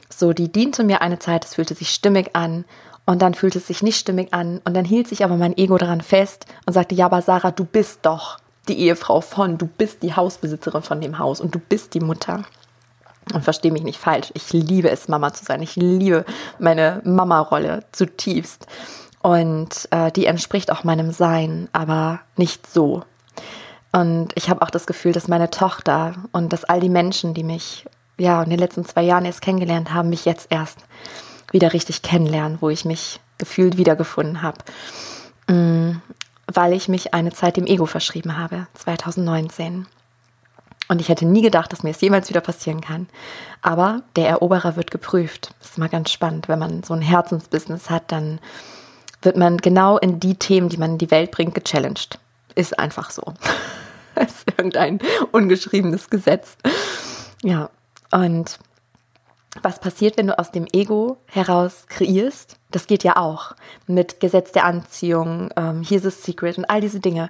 So, 0.10 0.34
die 0.34 0.52
diente 0.52 0.84
mir 0.84 1.02
eine 1.02 1.20
Zeit, 1.20 1.46
es 1.46 1.56
fühlte 1.56 1.76
sich 1.76 1.92
stimmig 1.92 2.36
an 2.36 2.66
und 3.06 3.22
dann 3.22 3.34
fühlte 3.34 3.60
es 3.60 3.68
sich 3.68 3.84
nicht 3.84 4.00
stimmig 4.00 4.34
an 4.34 4.62
und 4.66 4.76
dann 4.76 4.86
hielt 4.86 5.08
sich 5.08 5.24
aber 5.24 5.36
mein 5.36 5.58
Ego 5.58 5.78
daran 5.78 6.02
fest 6.02 6.46
und 6.66 6.74
sagte, 6.74 6.96
ja, 6.96 7.06
aber 7.06 7.22
Sarah, 7.22 7.52
du 7.52 7.66
bist 7.66 8.00
doch 8.04 8.40
die 8.68 8.80
Ehefrau 8.80 9.22
von, 9.22 9.58
du 9.58 9.68
bist 9.68 10.04
die 10.04 10.16
Hausbesitzerin 10.16 10.84
von 10.84 11.02
dem 11.02 11.20
Haus 11.20 11.42
und 11.42 11.54
du 11.54 11.60
bist 11.60 11.94
die 11.94 12.00
Mutter. 12.00 12.44
Und 13.34 13.44
verstehe 13.44 13.72
mich 13.72 13.84
nicht 13.84 14.00
falsch. 14.00 14.32
Ich 14.34 14.52
liebe 14.54 14.90
es, 14.90 15.08
Mama 15.08 15.34
zu 15.34 15.46
sein. 15.46 15.62
Ich 15.62 15.76
liebe 15.76 16.26
meine 16.58 17.00
Mama-Rolle 17.04 17.84
zutiefst. 17.92 18.66
Und 19.22 19.88
äh, 19.92 20.12
die 20.12 20.26
entspricht 20.26 20.72
auch 20.72 20.84
meinem 20.84 21.12
Sein, 21.12 21.70
aber 21.72 22.22
nicht 22.38 22.66
so. 22.66 23.04
Und 23.92 24.30
ich 24.36 24.50
habe 24.50 24.62
auch 24.62 24.70
das 24.70 24.86
Gefühl, 24.86 25.14
dass 25.14 25.28
meine 25.28 25.50
Tochter 25.50 26.14
und 26.32 26.54
dass 26.54 26.64
all 26.64 26.80
die 26.80 26.90
Menschen, 26.90 27.34
die 27.34 27.44
mich 27.44 27.86
ja 28.18 28.44
in 28.44 28.50
den 28.50 28.60
letzten 28.60 28.86
zwei 28.86 29.02
Jahren 29.02 29.26
erst 29.26 29.42
kennengelernt 29.42 29.94
haben, 29.94 30.10
mich 30.10 30.26
jetzt 30.26 30.48
erst 30.52 30.80
wieder 31.52 31.74
richtig 31.74 32.02
kennenlernen, 32.02 32.60
wo 32.62 32.70
ich 32.70 32.86
mich 32.86 33.20
gefühlt 33.38 33.78
wiedergefunden 33.78 34.42
habe. 34.44 34.58
Mhm, 35.48 36.02
weil 36.54 36.74
ich 36.74 36.88
mich 36.88 37.14
eine 37.14 37.32
Zeit 37.32 37.58
dem 37.58 37.66
Ego 37.66 37.86
verschrieben 37.86 38.38
habe, 38.38 38.68
2019. 38.76 39.88
Und 40.88 41.02
ich 41.02 41.10
hätte 41.10 41.26
nie 41.26 41.42
gedacht, 41.42 41.72
dass 41.72 41.84
mir 41.84 41.92
es 41.92 42.02
jemals 42.02 42.30
wieder 42.30 42.42
passieren 42.42 42.82
kann. 42.82 43.08
Aber 43.62 44.02
der 44.16 44.28
Eroberer 44.28 44.76
wird 44.76 44.90
geprüft. 44.90 45.54
Das 45.60 45.72
ist 45.72 45.78
mal 45.78 45.90
ganz 45.90 46.12
spannend. 46.12 46.48
Wenn 46.48 46.60
man 46.60 46.84
so 46.84 46.96
ein 46.96 47.02
Herzensbusiness 47.02 47.92
hat, 47.92 48.12
dann 48.12 48.40
wird 49.22 49.38
man 49.38 49.58
genau 49.58 49.98
in 49.98 50.20
die 50.20 50.36
Themen, 50.36 50.70
die 50.70 50.78
man 50.78 50.94
in 50.94 50.98
die 50.98 51.12
Welt 51.12 51.30
bringt, 51.30 51.54
gechallenged. 51.54 52.18
Ist 52.60 52.78
einfach 52.78 53.10
so. 53.10 53.22
das 54.16 54.32
ist 54.32 54.52
irgendein 54.58 55.00
ungeschriebenes 55.32 56.10
Gesetz. 56.10 56.58
Ja, 57.42 57.70
und 58.12 58.60
was 59.62 59.80
passiert, 59.80 60.18
wenn 60.18 60.28
du 60.28 60.38
aus 60.38 60.52
dem 60.52 60.68
Ego 60.74 61.16
heraus 61.28 61.86
kreierst? 61.88 62.58
Das 62.70 62.86
geht 62.86 63.06
ja 63.06 63.16
auch 63.16 63.56
mit 63.88 64.20
Gesetz 64.20 64.52
der 64.52 64.66
Anziehung, 64.66 65.52
ähm, 65.56 65.84
Here's 65.88 66.06
a 66.06 66.12
Secret 66.12 66.58
und 66.58 66.66
all 66.66 66.82
diese 66.82 67.00
Dinge. 67.00 67.30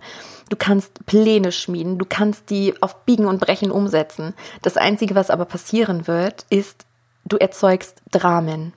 Du 0.49 0.55
kannst 0.57 1.05
Pläne 1.05 1.51
schmieden, 1.51 1.99
du 1.99 2.05
kannst 2.09 2.49
die 2.49 2.73
auf 2.81 3.05
Biegen 3.05 3.27
und 3.27 3.39
Brechen 3.39 3.69
umsetzen. 3.69 4.33
Das 4.63 4.77
Einzige, 4.77 5.13
was 5.13 5.29
aber 5.29 5.45
passieren 5.45 6.07
wird, 6.07 6.47
ist, 6.49 6.87
du 7.25 7.37
erzeugst 7.37 8.01
Dramen. 8.09 8.73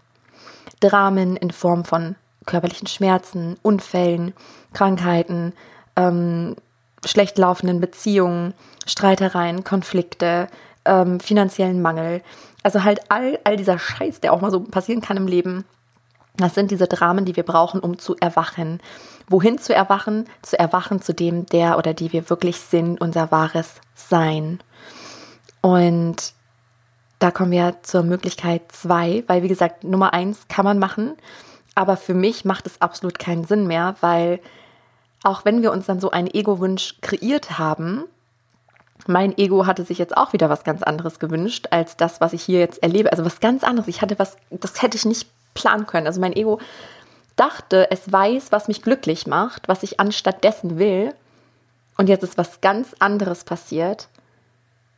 Dramen 0.80 1.36
in 1.36 1.50
Form 1.50 1.86
von 1.86 2.16
körperlichen 2.44 2.88
Schmerzen, 2.88 3.56
Unfällen, 3.62 4.34
Krankheiten, 4.74 5.54
ähm, 5.96 6.56
schlecht 7.04 7.38
laufenden 7.38 7.80
Beziehungen, 7.80 8.54
Streitereien, 8.86 9.64
Konflikte, 9.64 10.48
ähm, 10.84 11.20
finanziellen 11.20 11.82
Mangel. 11.82 12.22
Also 12.62 12.84
halt 12.84 13.00
all, 13.10 13.38
all 13.44 13.56
dieser 13.56 13.78
Scheiß, 13.78 14.20
der 14.20 14.32
auch 14.32 14.40
mal 14.40 14.50
so 14.50 14.60
passieren 14.60 15.00
kann 15.00 15.16
im 15.16 15.26
Leben. 15.26 15.64
Das 16.36 16.54
sind 16.54 16.70
diese 16.70 16.86
Dramen, 16.86 17.24
die 17.24 17.36
wir 17.36 17.42
brauchen, 17.42 17.80
um 17.80 17.98
zu 17.98 18.16
erwachen. 18.16 18.80
Wohin 19.28 19.58
zu 19.58 19.74
erwachen? 19.74 20.26
Zu 20.42 20.58
erwachen 20.58 21.02
zu 21.02 21.12
dem, 21.12 21.46
der 21.46 21.76
oder 21.76 21.92
die 21.94 22.12
wir 22.12 22.30
wirklich 22.30 22.58
sind, 22.58 23.00
unser 23.00 23.30
wahres 23.30 23.80
Sein. 23.94 24.60
Und 25.60 26.32
da 27.18 27.30
kommen 27.30 27.52
wir 27.52 27.76
zur 27.82 28.02
Möglichkeit 28.02 28.72
zwei, 28.72 29.22
weil 29.26 29.42
wie 29.42 29.48
gesagt, 29.48 29.84
Nummer 29.84 30.12
eins 30.12 30.48
kann 30.48 30.64
man 30.64 30.78
machen, 30.78 31.14
aber 31.74 31.96
für 31.96 32.14
mich 32.14 32.44
macht 32.44 32.66
es 32.66 32.80
absolut 32.80 33.18
keinen 33.18 33.44
Sinn 33.44 33.66
mehr, 33.66 33.94
weil 34.00 34.40
auch 35.22 35.44
wenn 35.44 35.62
wir 35.62 35.72
uns 35.72 35.86
dann 35.86 36.00
so 36.00 36.10
einen 36.10 36.28
Ego-Wunsch 36.28 36.96
kreiert 37.00 37.58
haben, 37.58 38.04
mein 39.06 39.36
Ego 39.36 39.66
hatte 39.66 39.84
sich 39.84 39.98
jetzt 39.98 40.16
auch 40.16 40.32
wieder 40.32 40.48
was 40.48 40.64
ganz 40.64 40.82
anderes 40.82 41.18
gewünscht 41.18 41.68
als 41.70 41.96
das, 41.96 42.20
was 42.20 42.32
ich 42.32 42.42
hier 42.42 42.60
jetzt 42.60 42.82
erlebe. 42.82 43.10
Also 43.10 43.24
was 43.24 43.40
ganz 43.40 43.64
anderes. 43.64 43.88
Ich 43.88 44.00
hatte 44.02 44.18
was, 44.18 44.36
das 44.50 44.82
hätte 44.82 44.96
ich 44.96 45.04
nicht 45.04 45.28
planen 45.54 45.86
können. 45.86 46.06
Also 46.06 46.20
mein 46.20 46.34
Ego 46.34 46.60
dachte, 47.36 47.90
es 47.90 48.10
weiß, 48.10 48.52
was 48.52 48.68
mich 48.68 48.82
glücklich 48.82 49.26
macht, 49.26 49.68
was 49.68 49.82
ich 49.82 49.98
anstatt 49.98 50.44
dessen 50.44 50.78
will. 50.78 51.14
Und 51.96 52.08
jetzt 52.08 52.22
ist 52.22 52.38
was 52.38 52.60
ganz 52.60 52.94
anderes 52.98 53.44
passiert. 53.44 54.08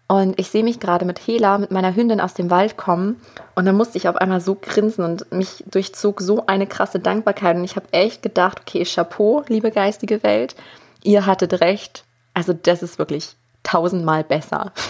Und 0.07 0.39
ich 0.39 0.51
sehe 0.51 0.65
mich 0.65 0.81
gerade 0.81 1.07
mit 1.07 1.19
Hela, 1.19 1.57
mit 1.57 1.71
meiner 1.71 1.97
Hündin 1.97 2.21
aus 2.21 2.35
dem 2.35 2.51
Wald 2.51 2.77
kommen. 2.77 3.21
Und 3.55 3.65
dann 3.65 3.77
musste 3.77 3.97
ich 3.97 4.09
auf 4.09 4.17
einmal 4.17 4.41
so 4.41 4.55
grinsen 4.55 5.05
und 5.05 5.33
mich 5.33 5.65
durchzog 5.67 6.21
so 6.21 6.45
eine 6.47 6.67
krasse 6.67 7.01
Dankbarkeit. 7.01 7.57
Und 7.57 7.65
ich 7.65 7.77
habe 7.77 7.87
echt 7.93 8.23
gedacht, 8.23 8.61
okay, 8.61 8.85
Chapeau, 8.85 9.45
liebe 9.49 9.71
geistige 9.71 10.23
Welt. 10.23 10.55
Ihr 11.03 11.25
hattet 11.25 11.61
recht. 11.61 12.05
Also 12.35 12.53
das 12.53 12.83
ist 12.83 12.99
wirklich 12.99 13.37
tausendmal 13.63 14.25
besser. 14.25 14.73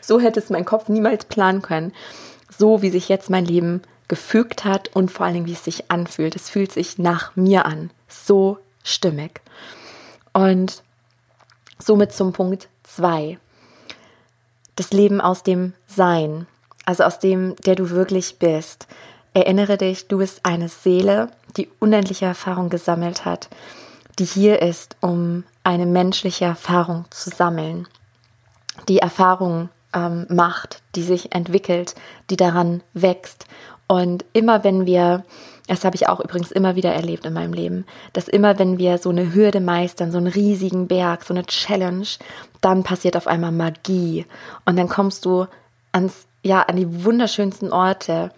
So 0.00 0.20
hätte 0.20 0.40
es 0.40 0.48
mein 0.48 0.64
Kopf 0.64 0.88
niemals 0.88 1.26
planen 1.26 1.60
können. 1.60 1.92
So 2.48 2.80
wie 2.80 2.88
sich 2.88 3.10
jetzt 3.10 3.28
mein 3.28 3.44
Leben 3.44 3.82
gefügt 4.08 4.64
hat 4.64 4.88
und 4.96 5.10
vor 5.10 5.26
allen 5.26 5.34
Dingen, 5.34 5.46
wie 5.46 5.52
es 5.52 5.64
sich 5.64 5.90
anfühlt. 5.90 6.34
Es 6.34 6.48
fühlt 6.48 6.72
sich 6.72 6.96
nach 6.96 7.36
mir 7.36 7.66
an. 7.66 7.90
So 8.08 8.58
stimmig. 8.82 9.42
Und 10.32 10.82
somit 11.78 12.12
zum 12.12 12.32
Punkt 12.32 12.68
zwei 12.84 13.38
Das 14.76 14.92
Leben 14.92 15.20
aus 15.20 15.42
dem 15.42 15.72
Sein. 15.86 16.46
Also 16.84 17.04
aus 17.04 17.18
dem, 17.18 17.56
der 17.56 17.74
du 17.74 17.90
wirklich 17.90 18.38
bist. 18.38 18.86
Erinnere 19.34 19.76
dich, 19.76 20.08
du 20.08 20.18
bist 20.18 20.40
eine 20.44 20.68
Seele, 20.68 21.30
die 21.56 21.68
unendliche 21.78 22.26
Erfahrung 22.26 22.68
gesammelt 22.68 23.24
hat, 23.24 23.48
die 24.18 24.24
hier 24.24 24.62
ist, 24.62 24.96
um 25.00 25.44
eine 25.64 25.86
menschliche 25.86 26.44
Erfahrung 26.44 27.04
zu 27.10 27.30
sammeln. 27.30 27.88
Die 28.88 28.98
Erfahrung 28.98 29.68
ähm, 29.92 30.26
macht, 30.28 30.82
die 30.94 31.02
sich 31.02 31.34
entwickelt, 31.34 31.94
die 32.30 32.36
daran 32.36 32.82
wächst. 32.94 33.46
Und 33.88 34.24
immer 34.32 34.64
wenn 34.64 34.86
wir, 34.86 35.24
das 35.66 35.84
habe 35.84 35.96
ich 35.96 36.08
auch 36.08 36.20
übrigens 36.20 36.52
immer 36.52 36.76
wieder 36.76 36.92
erlebt 36.92 37.24
in 37.26 37.32
meinem 37.32 37.52
Leben, 37.52 37.86
dass 38.12 38.28
immer 38.28 38.58
wenn 38.58 38.78
wir 38.78 38.98
so 38.98 39.10
eine 39.10 39.34
Hürde 39.34 39.60
meistern, 39.60 40.12
so 40.12 40.18
einen 40.18 40.28
riesigen 40.28 40.86
Berg, 40.86 41.24
so 41.24 41.34
eine 41.34 41.44
Challenge, 41.44 42.06
dann 42.60 42.84
passiert 42.84 43.16
auf 43.16 43.26
einmal 43.26 43.52
Magie. 43.52 44.26
Und 44.64 44.76
dann 44.76 44.88
kommst 44.88 45.24
du 45.24 45.46
ans, 45.92 46.26
ja, 46.42 46.62
an 46.62 46.76
die 46.76 47.04
wunderschönsten 47.04 47.72
Orte, 47.72 48.30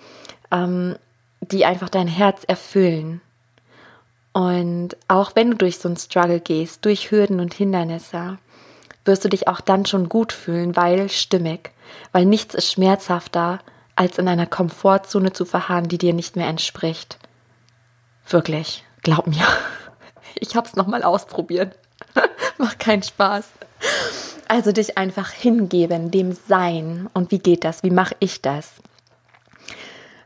ähm, 0.51 0.97
die 1.41 1.65
einfach 1.65 1.89
dein 1.89 2.09
Herz 2.09 2.45
erfüllen. 2.47 3.21
Und 4.33 4.97
auch 5.09 5.33
wenn 5.35 5.51
du 5.51 5.57
durch 5.57 5.79
so 5.79 5.89
einen 5.89 5.97
Struggle 5.97 6.41
gehst, 6.41 6.85
durch 6.85 7.11
Hürden 7.11 7.41
und 7.41 7.55
Hindernisse, 7.55 8.39
wirst 9.05 9.25
du 9.25 9.29
dich 9.29 9.49
auch 9.49 9.61
dann 9.61 9.87
schon 9.87 10.09
gut 10.09 10.33
fühlen, 10.33 10.77
weil 10.77 11.09
stimmig, 11.09 11.73
weil 12.13 12.25
nichts 12.25 12.55
ist 12.55 12.71
schmerzhafter, 12.71 13.59
als 13.99 14.17
in 14.19 14.29
einer 14.29 14.47
Komfortzone 14.47 15.33
zu 15.33 15.45
verharren, 15.45 15.89
die 15.89 15.99
dir 15.99 16.15
nicht 16.15 16.37
mehr 16.37 16.47
entspricht. 16.47 17.19
Wirklich, 18.29 18.85
glaub 19.03 19.27
mir. 19.27 19.43
Ich 20.41 20.55
hab's 20.55 20.77
nochmal 20.77 21.03
ausprobiert. 21.03 21.77
Macht 22.59 22.79
keinen 22.79 23.03
Spaß. 23.03 23.49
Also 24.47 24.71
dich 24.71 24.97
einfach 24.97 25.33
hingeben, 25.33 26.13
dem 26.13 26.31
Sein. 26.33 27.09
Und 27.13 27.33
wie 27.33 27.41
geht 27.41 27.65
das? 27.65 27.83
Wie 27.83 27.91
mache 27.91 28.15
ich 28.21 28.41
das? 28.41 28.75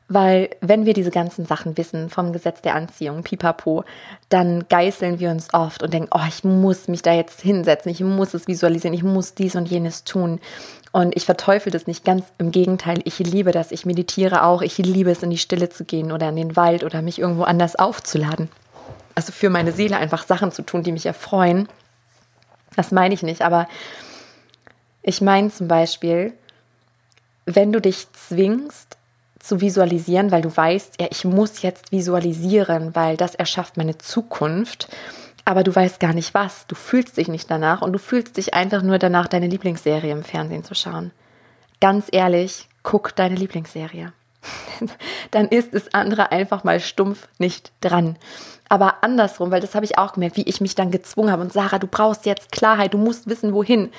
Weil 0.09 0.51
wenn 0.61 0.85
wir 0.85 0.93
diese 0.93 1.11
ganzen 1.11 1.47
Sachen 1.47 1.79
wissen 1.79 2.11
vom 2.11 2.35
Gesetz 2.35 2.61
der 2.61 2.75
Anziehung, 2.75 3.23
pipapo, 3.23 3.85
dann 4.29 4.69
geißeln 4.69 5.19
wir 5.19 5.31
uns 5.31 5.55
oft 5.55 5.83
und 5.83 5.95
denken, 5.95 6.11
oh, 6.13 6.27
ich 6.29 6.45
muss 6.45 6.89
mich 6.89 7.01
da 7.01 7.15
jetzt 7.15 7.41
hinsetzen, 7.41 7.91
ich 7.91 8.01
muss 8.01 8.35
es 8.35 8.47
visualisieren, 8.47 8.93
ich 8.93 9.05
muss 9.05 9.33
dies 9.35 9.57
und 9.57 9.71
jenes 9.71 10.05
tun. 10.05 10.41
Und 10.93 11.17
ich 11.17 11.25
verteufel 11.25 11.73
das 11.73 11.87
nicht, 11.87 12.05
ganz 12.05 12.25
im 12.37 12.53
Gegenteil, 12.53 13.01
ich 13.05 13.19
liebe 13.19 13.51
das, 13.51 13.73
ich 13.73 13.87
meditiere 13.87 14.45
auch, 14.45 14.61
ich 14.61 14.77
liebe 14.77 15.11
es, 15.11 15.23
in 15.23 15.31
die 15.31 15.39
Stille 15.39 15.71
zu 15.71 15.85
gehen 15.85 16.13
oder 16.13 16.29
in 16.29 16.37
den 16.37 16.55
Wald 16.55 16.85
oder 16.85 17.01
mich 17.01 17.19
irgendwo 17.19 17.45
anders 17.45 17.77
aufzuladen. 17.77 18.51
Also 19.15 19.33
für 19.33 19.49
meine 19.49 19.73
Seele 19.73 19.97
einfach 19.97 20.25
Sachen 20.27 20.53
zu 20.53 20.63
tun, 20.63 20.83
die 20.83 20.93
mich 20.93 21.07
erfreuen. 21.07 21.67
Das 22.77 22.93
meine 22.93 23.15
ich 23.15 23.23
nicht, 23.23 23.43
aber 23.43 23.69
ich 25.03 25.21
meine 25.23 25.51
zum 25.51 25.67
Beispiel, 25.67 26.35
wenn 27.47 27.73
du 27.73 27.81
dich 27.81 28.07
zwingst, 28.13 28.97
zu 29.43 29.61
visualisieren, 29.61 30.31
weil 30.31 30.43
du 30.43 30.57
weißt, 30.57 31.01
ja, 31.01 31.09
ich 31.11 31.25
muss 31.25 31.63
jetzt 31.63 31.91
visualisieren, 31.91 32.95
weil 32.95 33.17
das 33.17 33.35
erschafft 33.35 33.77
meine 33.77 33.99
Zukunft. 33.99 34.89
Aber 35.45 35.65
du 35.65 35.75
weißt 35.75 35.99
gar 36.01 36.13
nicht 36.13 36.35
was. 36.35 36.67
Du 36.67 36.75
fühlst 36.75 37.17
dich 37.17 37.29
nicht 37.29 37.51
danach 37.51 37.83
und 37.83 37.93
du 37.93 37.99
fühlst 37.99 38.37
dich 38.37 38.55
einfach 38.55 38.83
nur 38.83 38.99
danach, 38.99 39.27
deine 39.27 39.49
Lieblingsserie 39.49 40.13
im 40.13 40.23
Fernsehen 40.23 40.65
zu 40.65 40.75
schauen. 40.75 41.11
Ganz 41.81 42.07
ehrlich, 42.13 42.69
guck 42.83 43.17
deine 43.17 43.35
Lieblingsserie. 43.35 44.13
Dann 45.31 45.49
ist 45.49 45.75
es 45.75 45.93
andere 45.95 46.33
einfach 46.33 46.65
mal 46.65 46.81
stumpf 46.81 47.29
nicht 47.39 47.73
dran. 47.81 48.17
Aber 48.69 49.03
andersrum, 49.03 49.51
weil 49.51 49.61
das 49.61 49.75
habe 49.75 49.85
ich 49.85 49.99
auch 49.99 50.15
gemerkt, 50.15 50.37
wie 50.37 50.49
ich 50.49 50.61
mich 50.61 50.75
dann 50.75 50.91
gezwungen 50.91 51.31
habe. 51.31 51.43
Und 51.43 51.53
Sarah, 51.53 51.79
du 51.79 51.87
brauchst 51.87 52.25
jetzt 52.25 52.53
Klarheit, 52.53 52.95
du 52.95 52.99
musst 52.99 53.29
wissen, 53.29 53.53
wohin. 53.53 53.91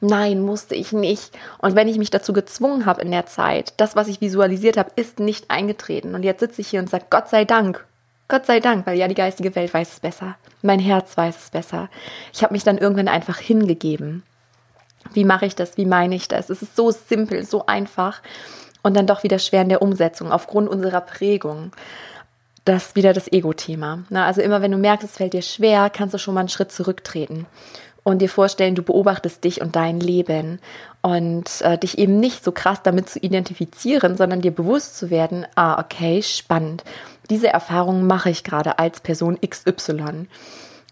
Nein, 0.00 0.40
musste 0.40 0.74
ich 0.74 0.92
nicht. 0.92 1.36
Und 1.58 1.76
wenn 1.76 1.86
ich 1.86 1.98
mich 1.98 2.10
dazu 2.10 2.32
gezwungen 2.32 2.86
habe 2.86 3.02
in 3.02 3.10
der 3.10 3.26
Zeit, 3.26 3.74
das, 3.76 3.94
was 3.94 4.08
ich 4.08 4.20
visualisiert 4.20 4.76
habe, 4.76 4.90
ist 4.96 5.20
nicht 5.20 5.50
eingetreten. 5.50 6.14
Und 6.14 6.22
jetzt 6.22 6.40
sitze 6.40 6.62
ich 6.62 6.68
hier 6.68 6.80
und 6.80 6.88
sage, 6.88 7.04
Gott 7.10 7.28
sei 7.28 7.44
Dank. 7.44 7.84
Gott 8.32 8.46
sei 8.46 8.60
Dank, 8.60 8.86
weil 8.86 8.96
ja 8.96 9.08
die 9.08 9.14
geistige 9.14 9.54
Welt 9.54 9.74
weiß 9.74 9.92
es 9.92 10.00
besser. 10.00 10.36
Mein 10.62 10.78
Herz 10.78 11.18
weiß 11.18 11.36
es 11.36 11.50
besser. 11.50 11.90
Ich 12.32 12.42
habe 12.42 12.54
mich 12.54 12.64
dann 12.64 12.78
irgendwann 12.78 13.08
einfach 13.08 13.36
hingegeben. 13.36 14.22
Wie 15.12 15.26
mache 15.26 15.44
ich 15.44 15.54
das? 15.54 15.76
Wie 15.76 15.84
meine 15.84 16.14
ich 16.14 16.28
das? 16.28 16.48
Es 16.48 16.62
ist 16.62 16.74
so 16.74 16.90
simpel, 16.92 17.44
so 17.44 17.66
einfach 17.66 18.22
und 18.82 18.96
dann 18.96 19.06
doch 19.06 19.22
wieder 19.22 19.38
schwer 19.38 19.60
in 19.60 19.68
der 19.68 19.82
Umsetzung 19.82 20.32
aufgrund 20.32 20.70
unserer 20.70 21.02
Prägung. 21.02 21.72
Das 22.64 22.96
wieder 22.96 23.12
das 23.12 23.30
Ego-Thema. 23.30 24.04
Also 24.14 24.40
immer 24.40 24.62
wenn 24.62 24.72
du 24.72 24.78
merkst, 24.78 25.06
es 25.06 25.18
fällt 25.18 25.34
dir 25.34 25.42
schwer, 25.42 25.90
kannst 25.90 26.14
du 26.14 26.18
schon 26.18 26.32
mal 26.32 26.40
einen 26.40 26.48
Schritt 26.48 26.72
zurücktreten 26.72 27.44
und 28.02 28.20
dir 28.20 28.30
vorstellen, 28.30 28.74
du 28.74 28.82
beobachtest 28.82 29.44
dich 29.44 29.60
und 29.60 29.76
dein 29.76 30.00
Leben 30.00 30.58
und 31.02 31.60
äh, 31.60 31.76
dich 31.76 31.98
eben 31.98 32.18
nicht 32.18 32.42
so 32.42 32.50
krass 32.50 32.82
damit 32.82 33.10
zu 33.10 33.18
identifizieren, 33.18 34.16
sondern 34.16 34.40
dir 34.40 34.52
bewusst 34.52 34.96
zu 34.96 35.10
werden, 35.10 35.46
ah, 35.54 35.78
okay, 35.78 36.22
spannend. 36.22 36.82
Diese 37.30 37.48
Erfahrung 37.48 38.06
mache 38.06 38.30
ich 38.30 38.44
gerade 38.44 38.78
als 38.78 39.00
Person 39.00 39.38
XY. 39.40 40.26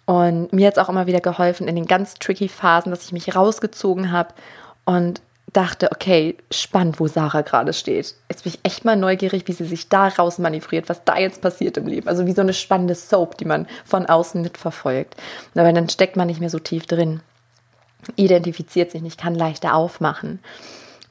Und 0.06 0.52
mir 0.52 0.66
hat 0.66 0.74
es 0.74 0.78
auch 0.78 0.88
immer 0.88 1.06
wieder 1.06 1.20
geholfen 1.20 1.68
in 1.68 1.76
den 1.76 1.86
ganz 1.86 2.14
tricky 2.14 2.48
Phasen, 2.48 2.90
dass 2.90 3.04
ich 3.04 3.12
mich 3.12 3.34
rausgezogen 3.34 4.10
habe 4.10 4.34
und 4.84 5.20
dachte, 5.52 5.90
okay, 5.92 6.36
spannend, 6.50 7.00
wo 7.00 7.08
Sarah 7.08 7.42
gerade 7.42 7.72
steht. 7.72 8.14
Jetzt 8.28 8.44
bin 8.44 8.52
ich 8.52 8.60
echt 8.62 8.84
mal 8.84 8.96
neugierig, 8.96 9.46
wie 9.46 9.52
sie 9.52 9.64
sich 9.64 9.88
da 9.88 10.08
raus 10.08 10.38
manövriert, 10.38 10.88
was 10.88 11.04
da 11.04 11.18
jetzt 11.18 11.42
passiert 11.42 11.76
im 11.76 11.86
Leben. 11.86 12.08
Also 12.08 12.26
wie 12.26 12.32
so 12.32 12.40
eine 12.40 12.54
spannende 12.54 12.94
Soap, 12.94 13.36
die 13.38 13.44
man 13.44 13.66
von 13.84 14.06
außen 14.06 14.40
mitverfolgt. 14.42 15.16
Aber 15.54 15.72
dann 15.72 15.88
steckt 15.88 16.16
man 16.16 16.28
nicht 16.28 16.40
mehr 16.40 16.50
so 16.50 16.58
tief 16.58 16.86
drin. 16.86 17.20
Identifiziert 18.16 18.92
sich 18.92 19.02
nicht, 19.02 19.20
kann 19.20 19.34
leichter 19.34 19.74
aufmachen. 19.74 20.38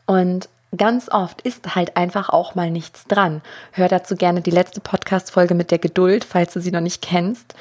Und 0.05 0.49
ganz 0.75 1.09
oft 1.09 1.41
ist 1.41 1.75
halt 1.75 1.97
einfach 1.97 2.29
auch 2.29 2.55
mal 2.55 2.71
nichts 2.71 3.05
dran. 3.05 3.41
Hör 3.71 3.87
dazu 3.87 4.15
gerne 4.15 4.41
die 4.41 4.51
letzte 4.51 4.81
Podcast-Folge 4.81 5.55
mit 5.55 5.71
der 5.71 5.79
Geduld, 5.79 6.23
falls 6.23 6.53
du 6.53 6.61
sie 6.61 6.71
noch 6.71 6.81
nicht 6.81 7.01
kennst. 7.01 7.55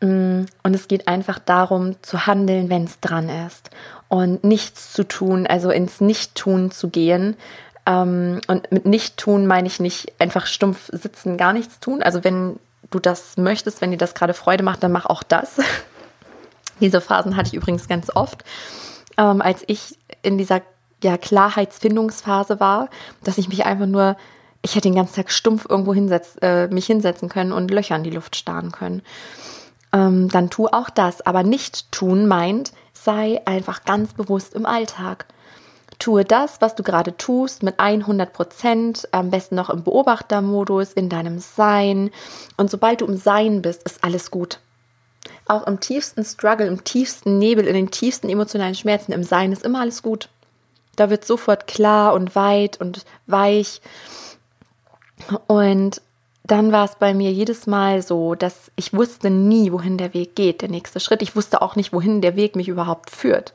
Mm, 0.00 0.44
und 0.62 0.74
es 0.74 0.88
geht 0.88 1.08
einfach 1.08 1.38
darum, 1.38 1.96
zu 2.02 2.26
handeln, 2.26 2.68
wenn 2.68 2.84
es 2.84 3.00
dran 3.00 3.28
ist 3.46 3.70
und 4.08 4.44
nichts 4.44 4.92
zu 4.92 5.04
tun, 5.04 5.46
also 5.46 5.70
ins 5.70 6.00
Nichttun 6.00 6.70
zu 6.70 6.88
gehen. 6.88 7.36
Ähm, 7.86 8.40
und 8.46 8.70
mit 8.70 8.84
Nichttun 8.84 9.46
meine 9.46 9.68
ich 9.68 9.80
nicht 9.80 10.12
einfach 10.18 10.46
stumpf 10.46 10.90
sitzen, 10.92 11.36
gar 11.36 11.52
nichts 11.52 11.80
tun. 11.80 12.02
Also 12.02 12.22
wenn 12.24 12.58
du 12.90 12.98
das 12.98 13.36
möchtest, 13.36 13.80
wenn 13.80 13.90
dir 13.90 13.96
das 13.96 14.14
gerade 14.14 14.34
Freude 14.34 14.62
macht, 14.62 14.82
dann 14.82 14.92
mach 14.92 15.06
auch 15.06 15.22
das. 15.22 15.56
Diese 16.80 17.00
Phasen 17.00 17.36
hatte 17.36 17.48
ich 17.48 17.54
übrigens 17.54 17.88
ganz 17.88 18.10
oft, 18.14 18.44
ähm, 19.16 19.40
als 19.40 19.62
ich 19.66 19.98
in 20.22 20.36
dieser 20.36 20.62
ja, 21.02 21.16
Klarheitsfindungsphase 21.16 22.60
war, 22.60 22.88
dass 23.22 23.38
ich 23.38 23.48
mich 23.48 23.66
einfach 23.66 23.86
nur, 23.86 24.16
ich 24.62 24.74
hätte 24.74 24.88
den 24.88 24.94
ganzen 24.94 25.16
Tag 25.16 25.30
stumpf 25.30 25.66
irgendwo 25.68 25.94
hinsetz, 25.94 26.36
äh, 26.40 26.68
mich 26.68 26.86
hinsetzen 26.86 27.28
können 27.28 27.52
und 27.52 27.70
Löcher 27.70 27.96
in 27.96 28.04
die 28.04 28.10
Luft 28.10 28.36
starren 28.36 28.72
können. 28.72 29.02
Ähm, 29.92 30.28
dann 30.28 30.50
tu 30.50 30.66
auch 30.66 30.90
das. 30.90 31.20
Aber 31.26 31.42
nicht 31.42 31.92
tun 31.92 32.26
meint, 32.26 32.72
sei 32.92 33.42
einfach 33.44 33.84
ganz 33.84 34.14
bewusst 34.14 34.54
im 34.54 34.66
Alltag. 34.66 35.26
Tue 35.98 36.24
das, 36.24 36.60
was 36.60 36.74
du 36.74 36.82
gerade 36.82 37.16
tust, 37.16 37.62
mit 37.62 37.78
100 37.78 38.32
Prozent, 38.32 39.08
am 39.12 39.30
besten 39.30 39.54
noch 39.54 39.70
im 39.70 39.84
Beobachtermodus, 39.84 40.92
in 40.92 41.08
deinem 41.08 41.38
Sein. 41.38 42.10
Und 42.56 42.70
sobald 42.70 43.02
du 43.02 43.06
im 43.06 43.16
Sein 43.16 43.62
bist, 43.62 43.82
ist 43.84 44.02
alles 44.02 44.30
gut. 44.30 44.58
Auch 45.46 45.66
im 45.66 45.78
tiefsten 45.78 46.24
Struggle, 46.24 46.66
im 46.66 46.82
tiefsten 46.82 47.38
Nebel, 47.38 47.66
in 47.66 47.74
den 47.74 47.90
tiefsten 47.90 48.28
emotionalen 48.28 48.74
Schmerzen, 48.74 49.12
im 49.12 49.22
Sein 49.22 49.52
ist 49.52 49.64
immer 49.64 49.80
alles 49.80 50.02
gut. 50.02 50.28
Da 50.96 51.10
wird 51.10 51.24
sofort 51.24 51.66
klar 51.66 52.14
und 52.14 52.34
weit 52.34 52.80
und 52.80 53.04
weich. 53.26 53.80
Und 55.46 56.02
dann 56.44 56.72
war 56.72 56.84
es 56.84 56.96
bei 56.96 57.14
mir 57.14 57.32
jedes 57.32 57.66
Mal 57.66 58.02
so, 58.02 58.34
dass 58.34 58.72
ich 58.76 58.92
wusste 58.92 59.30
nie, 59.30 59.72
wohin 59.72 59.96
der 59.96 60.12
Weg 60.12 60.34
geht, 60.34 60.62
der 60.62 60.68
nächste 60.68 61.00
Schritt. 61.00 61.22
Ich 61.22 61.36
wusste 61.36 61.62
auch 61.62 61.76
nicht, 61.76 61.92
wohin 61.92 62.20
der 62.20 62.36
Weg 62.36 62.56
mich 62.56 62.68
überhaupt 62.68 63.10
führt. 63.10 63.52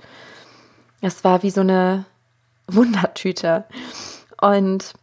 Es 1.01 1.23
war 1.23 1.43
wie 1.43 1.51
so 1.51 1.61
eine 1.61 2.05
Wundertüte. 2.67 3.65
Und 4.41 4.93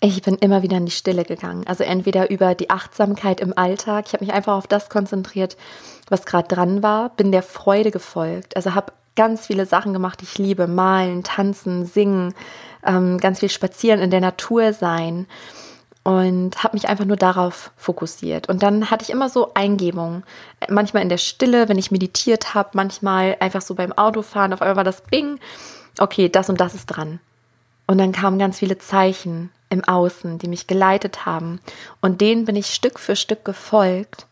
ich 0.00 0.20
bin 0.20 0.36
immer 0.36 0.62
wieder 0.62 0.76
in 0.76 0.86
die 0.86 0.92
Stille 0.92 1.24
gegangen. 1.24 1.66
Also 1.66 1.84
entweder 1.84 2.30
über 2.30 2.54
die 2.54 2.68
Achtsamkeit 2.68 3.40
im 3.40 3.56
Alltag. 3.56 4.04
Ich 4.06 4.12
habe 4.12 4.24
mich 4.24 4.34
einfach 4.34 4.54
auf 4.54 4.66
das 4.66 4.90
konzentriert, 4.90 5.56
was 6.10 6.26
gerade 6.26 6.48
dran 6.48 6.82
war, 6.82 7.10
bin 7.10 7.32
der 7.32 7.42
Freude 7.42 7.90
gefolgt. 7.90 8.56
Also 8.56 8.74
habe 8.74 8.92
ganz 9.16 9.46
viele 9.46 9.66
Sachen 9.66 9.92
gemacht, 9.92 10.20
die 10.20 10.24
ich 10.24 10.38
liebe. 10.38 10.66
Malen, 10.66 11.22
tanzen, 11.22 11.86
singen, 11.86 12.34
ähm, 12.84 13.18
ganz 13.18 13.40
viel 13.40 13.50
spazieren, 13.50 14.00
in 14.00 14.10
der 14.10 14.20
Natur 14.20 14.72
sein 14.72 15.26
und 16.04 16.62
habe 16.62 16.76
mich 16.76 16.86
einfach 16.88 17.06
nur 17.06 17.16
darauf 17.16 17.72
fokussiert. 17.76 18.48
Und 18.48 18.62
dann 18.62 18.90
hatte 18.90 19.02
ich 19.02 19.10
immer 19.10 19.30
so 19.30 19.52
Eingebungen. 19.54 20.22
Manchmal 20.68 21.02
in 21.02 21.08
der 21.08 21.18
Stille, 21.18 21.68
wenn 21.68 21.78
ich 21.78 21.90
meditiert 21.90 22.54
habe, 22.54 22.70
manchmal 22.74 23.36
einfach 23.40 23.62
so 23.62 23.74
beim 23.74 23.92
Autofahren. 23.92 24.52
Auf 24.52 24.60
einmal 24.60 24.76
war 24.76 24.84
das 24.84 25.00
Bing, 25.00 25.40
okay, 25.98 26.28
das 26.28 26.50
und 26.50 26.60
das 26.60 26.74
ist 26.74 26.86
dran. 26.86 27.20
Und 27.86 27.98
dann 27.98 28.12
kamen 28.12 28.38
ganz 28.38 28.58
viele 28.58 28.76
Zeichen 28.78 29.50
im 29.70 29.82
Außen, 29.82 30.38
die 30.38 30.48
mich 30.48 30.66
geleitet 30.66 31.24
haben. 31.24 31.60
Und 32.02 32.20
denen 32.20 32.44
bin 32.44 32.54
ich 32.54 32.66
Stück 32.66 32.98
für 33.00 33.16
Stück 33.16 33.44
gefolgt. 33.46 34.26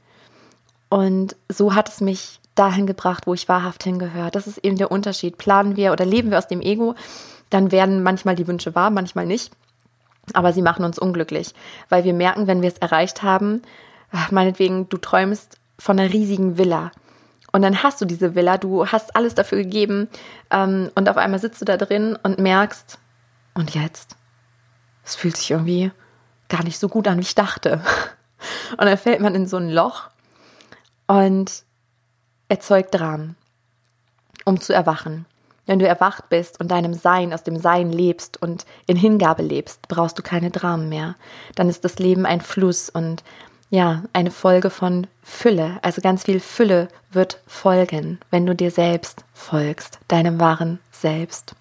Und 0.91 1.37
so 1.49 1.75
hat 1.75 1.89
es 1.89 2.03
mich 2.03 2.39
dahin 2.55 2.87
gebracht, 2.87 3.27
wo 3.27 3.35
ich 3.35 3.49
wahrhaft 3.49 3.85
hingehöre. 3.85 4.31
Das 4.31 4.47
ist 4.47 4.59
eben 4.59 4.77
der 4.77 4.91
Unterschied. 4.91 5.39
Planen 5.39 5.77
wir 5.77 5.93
oder 5.93 6.05
leben 6.05 6.31
wir 6.31 6.39
aus 6.39 6.49
dem 6.49 6.61
Ego, 6.61 6.95
dann 7.51 7.73
werden 7.73 8.03
manchmal 8.03 8.35
die 8.35 8.47
Wünsche 8.47 8.75
wahr, 8.75 8.91
manchmal 8.91 9.27
nicht. 9.27 9.53
Aber 10.35 10.53
sie 10.53 10.63
machen 10.63 10.85
uns 10.85 10.99
unglücklich, 10.99 11.55
weil 11.89 12.05
wir 12.05 12.15
merken, 12.15 12.47
wenn 12.47 12.63
wir 12.63 12.69
es 12.69 12.79
erreicht 12.79 13.23
haben, 13.23 13.63
meinetwegen, 14.31 14.89
du 14.89 14.97
träumst 14.97 15.59
von 15.79 15.99
einer 15.99 16.13
riesigen 16.13 16.59
Villa 16.59 16.93
Und 17.51 17.63
dann 17.63 17.83
hast 17.83 18.01
du 18.01 18.05
diese 18.05 18.35
Villa, 18.35 18.57
du 18.57 18.87
hast 18.87 19.17
alles 19.17 19.35
dafür 19.35 19.59
gegeben 19.59 20.09
ähm, 20.51 20.91
und 20.95 21.09
auf 21.09 21.17
einmal 21.17 21.41
sitzt 21.41 21.61
du 21.61 21.65
da 21.65 21.77
drin 21.77 22.17
und 22.23 22.39
merkst, 22.39 22.99
und 23.55 23.75
jetzt? 23.75 24.17
Es 25.05 25.17
fühlt 25.17 25.37
sich 25.37 25.51
irgendwie 25.51 25.91
gar 26.49 26.63
nicht 26.65 26.79
so 26.79 26.89
gut 26.89 27.09
an, 27.09 27.19
wie 27.19 27.23
ich 27.23 27.35
dachte. 27.35 27.83
Und 28.73 28.87
dann 28.87 28.99
fällt 28.99 29.21
man 29.21 29.37
in 29.37 29.47
so 29.47 29.57
ein 29.57 29.71
Loch 29.71 30.09
und 31.07 31.63
erzeugt 32.53 32.95
Dramen, 32.95 33.35
um 34.45 34.61
zu 34.61 34.75
erwachen. 34.75 35.25
Wenn 35.65 35.79
du 35.79 35.89
erwacht 35.89 36.29
bist 36.29 36.61
und 36.61 36.71
deinem 36.71 36.93
Sein 36.93 37.33
aus 37.33 37.45
dem 37.45 37.57
Sein 37.57 37.91
lebst 37.91 38.43
und 38.43 38.67
in 38.87 38.95
Hingabe 38.95 39.43
lebst, 39.43 39.89
brauchst 39.89 40.19
du 40.19 40.23
keine 40.23 40.51
Dramen 40.51 40.91
mehr. 40.91 41.15
Dann 41.55 41.71
ist 41.71 41.83
das 41.83 41.99
Leben 41.99 42.27
ein 42.27 42.43
Fluss 42.43 42.91
und 42.91 43.25
ja, 43.71 44.03
eine 44.13 44.31
Folge 44.31 44.69
von 44.69 45.07
Fülle. 45.23 45.79
Also 45.81 46.03
ganz 46.03 46.25
viel 46.25 46.41
Fülle 46.41 46.89
wird 47.11 47.41
folgen, 47.47 48.19
wenn 48.31 48.45
du 48.45 48.55
dir 48.55 48.71
selbst 48.71 49.25
folgst, 49.33 49.99
deinem 50.09 50.39
wahren 50.39 50.79
Selbst. 50.91 51.55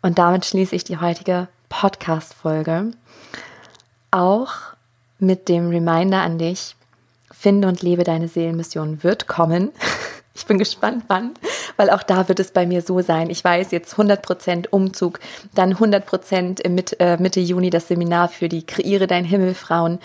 Und 0.00 0.18
damit 0.18 0.46
schließe 0.46 0.74
ich 0.74 0.84
die 0.84 1.00
heutige 1.00 1.48
Podcast-Folge. 1.68 2.92
Auch 4.10 4.52
mit 5.18 5.50
dem 5.50 5.68
Reminder 5.68 6.22
an 6.22 6.38
dich, 6.38 6.76
finde 7.40 7.68
und 7.68 7.82
lebe 7.82 8.04
deine 8.04 8.28
Seelenmission 8.28 9.02
wird 9.02 9.26
kommen. 9.26 9.70
Ich 10.32 10.46
bin 10.46 10.58
gespannt, 10.58 11.04
wann, 11.08 11.32
weil 11.76 11.90
auch 11.90 12.04
da 12.04 12.28
wird 12.28 12.40
es 12.40 12.52
bei 12.52 12.64
mir 12.64 12.82
so 12.82 13.00
sein. 13.02 13.28
Ich 13.30 13.42
weiß 13.42 13.72
jetzt 13.72 13.94
100% 13.94 14.68
Umzug, 14.70 15.18
dann 15.54 15.74
100% 15.74 16.66
Mitte, 16.68 16.98
äh, 17.00 17.16
Mitte 17.20 17.40
Juni 17.40 17.68
das 17.68 17.88
Seminar 17.88 18.28
für 18.28 18.48
die 18.48 18.64
Kreiere 18.64 19.08
dein 19.08 19.24
Himmel 19.24 19.54
Frauen. 19.54 19.98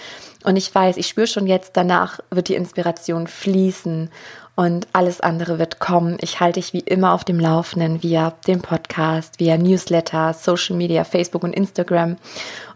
Und 0.44 0.58
ich 0.58 0.74
weiß, 0.74 0.98
ich 0.98 1.08
spüre 1.08 1.28
schon 1.28 1.48
jetzt, 1.48 1.78
danach 1.78 2.20
wird 2.32 2.50
die 2.50 2.56
Inspiration 2.56 3.28
fließen 3.28 4.10
und 4.56 4.88
alles 4.94 5.22
andere 5.22 5.60
wird 5.60 5.80
kommen. 5.80 6.18
Ich 6.22 6.40
halte 6.40 6.60
dich 6.60 6.74
wie 6.74 6.80
immer 6.80 7.14
auf 7.14 7.24
dem 7.24 7.40
Laufenden 7.40 8.02
via 8.02 8.34
dem 8.48 8.62
Podcast, 8.62 9.40
via 9.40 9.58
Newsletter, 9.58 10.34
Social 10.34 10.76
Media, 10.76 11.04
Facebook 11.04 11.44
und 11.44 11.54
Instagram 11.54 12.18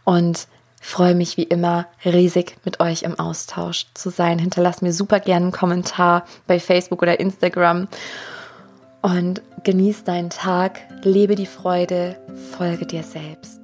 und 0.05 0.47
freue 0.81 1.15
mich 1.15 1.37
wie 1.37 1.43
immer 1.43 1.87
riesig 2.05 2.57
mit 2.65 2.79
euch 2.79 3.03
im 3.03 3.19
Austausch 3.19 3.87
zu 3.93 4.09
sein. 4.09 4.39
Hinterlasst 4.39 4.81
mir 4.81 4.93
super 4.93 5.19
gerne 5.19 5.45
einen 5.45 5.51
Kommentar 5.51 6.25
bei 6.47 6.59
Facebook 6.59 7.01
oder 7.01 7.19
Instagram 7.19 7.87
und 9.01 9.41
genieß 9.63 10.03
deinen 10.03 10.29
Tag, 10.29 10.81
lebe 11.03 11.35
die 11.35 11.45
Freude, 11.45 12.17
folge 12.57 12.85
dir 12.85 13.03
selbst. 13.03 13.58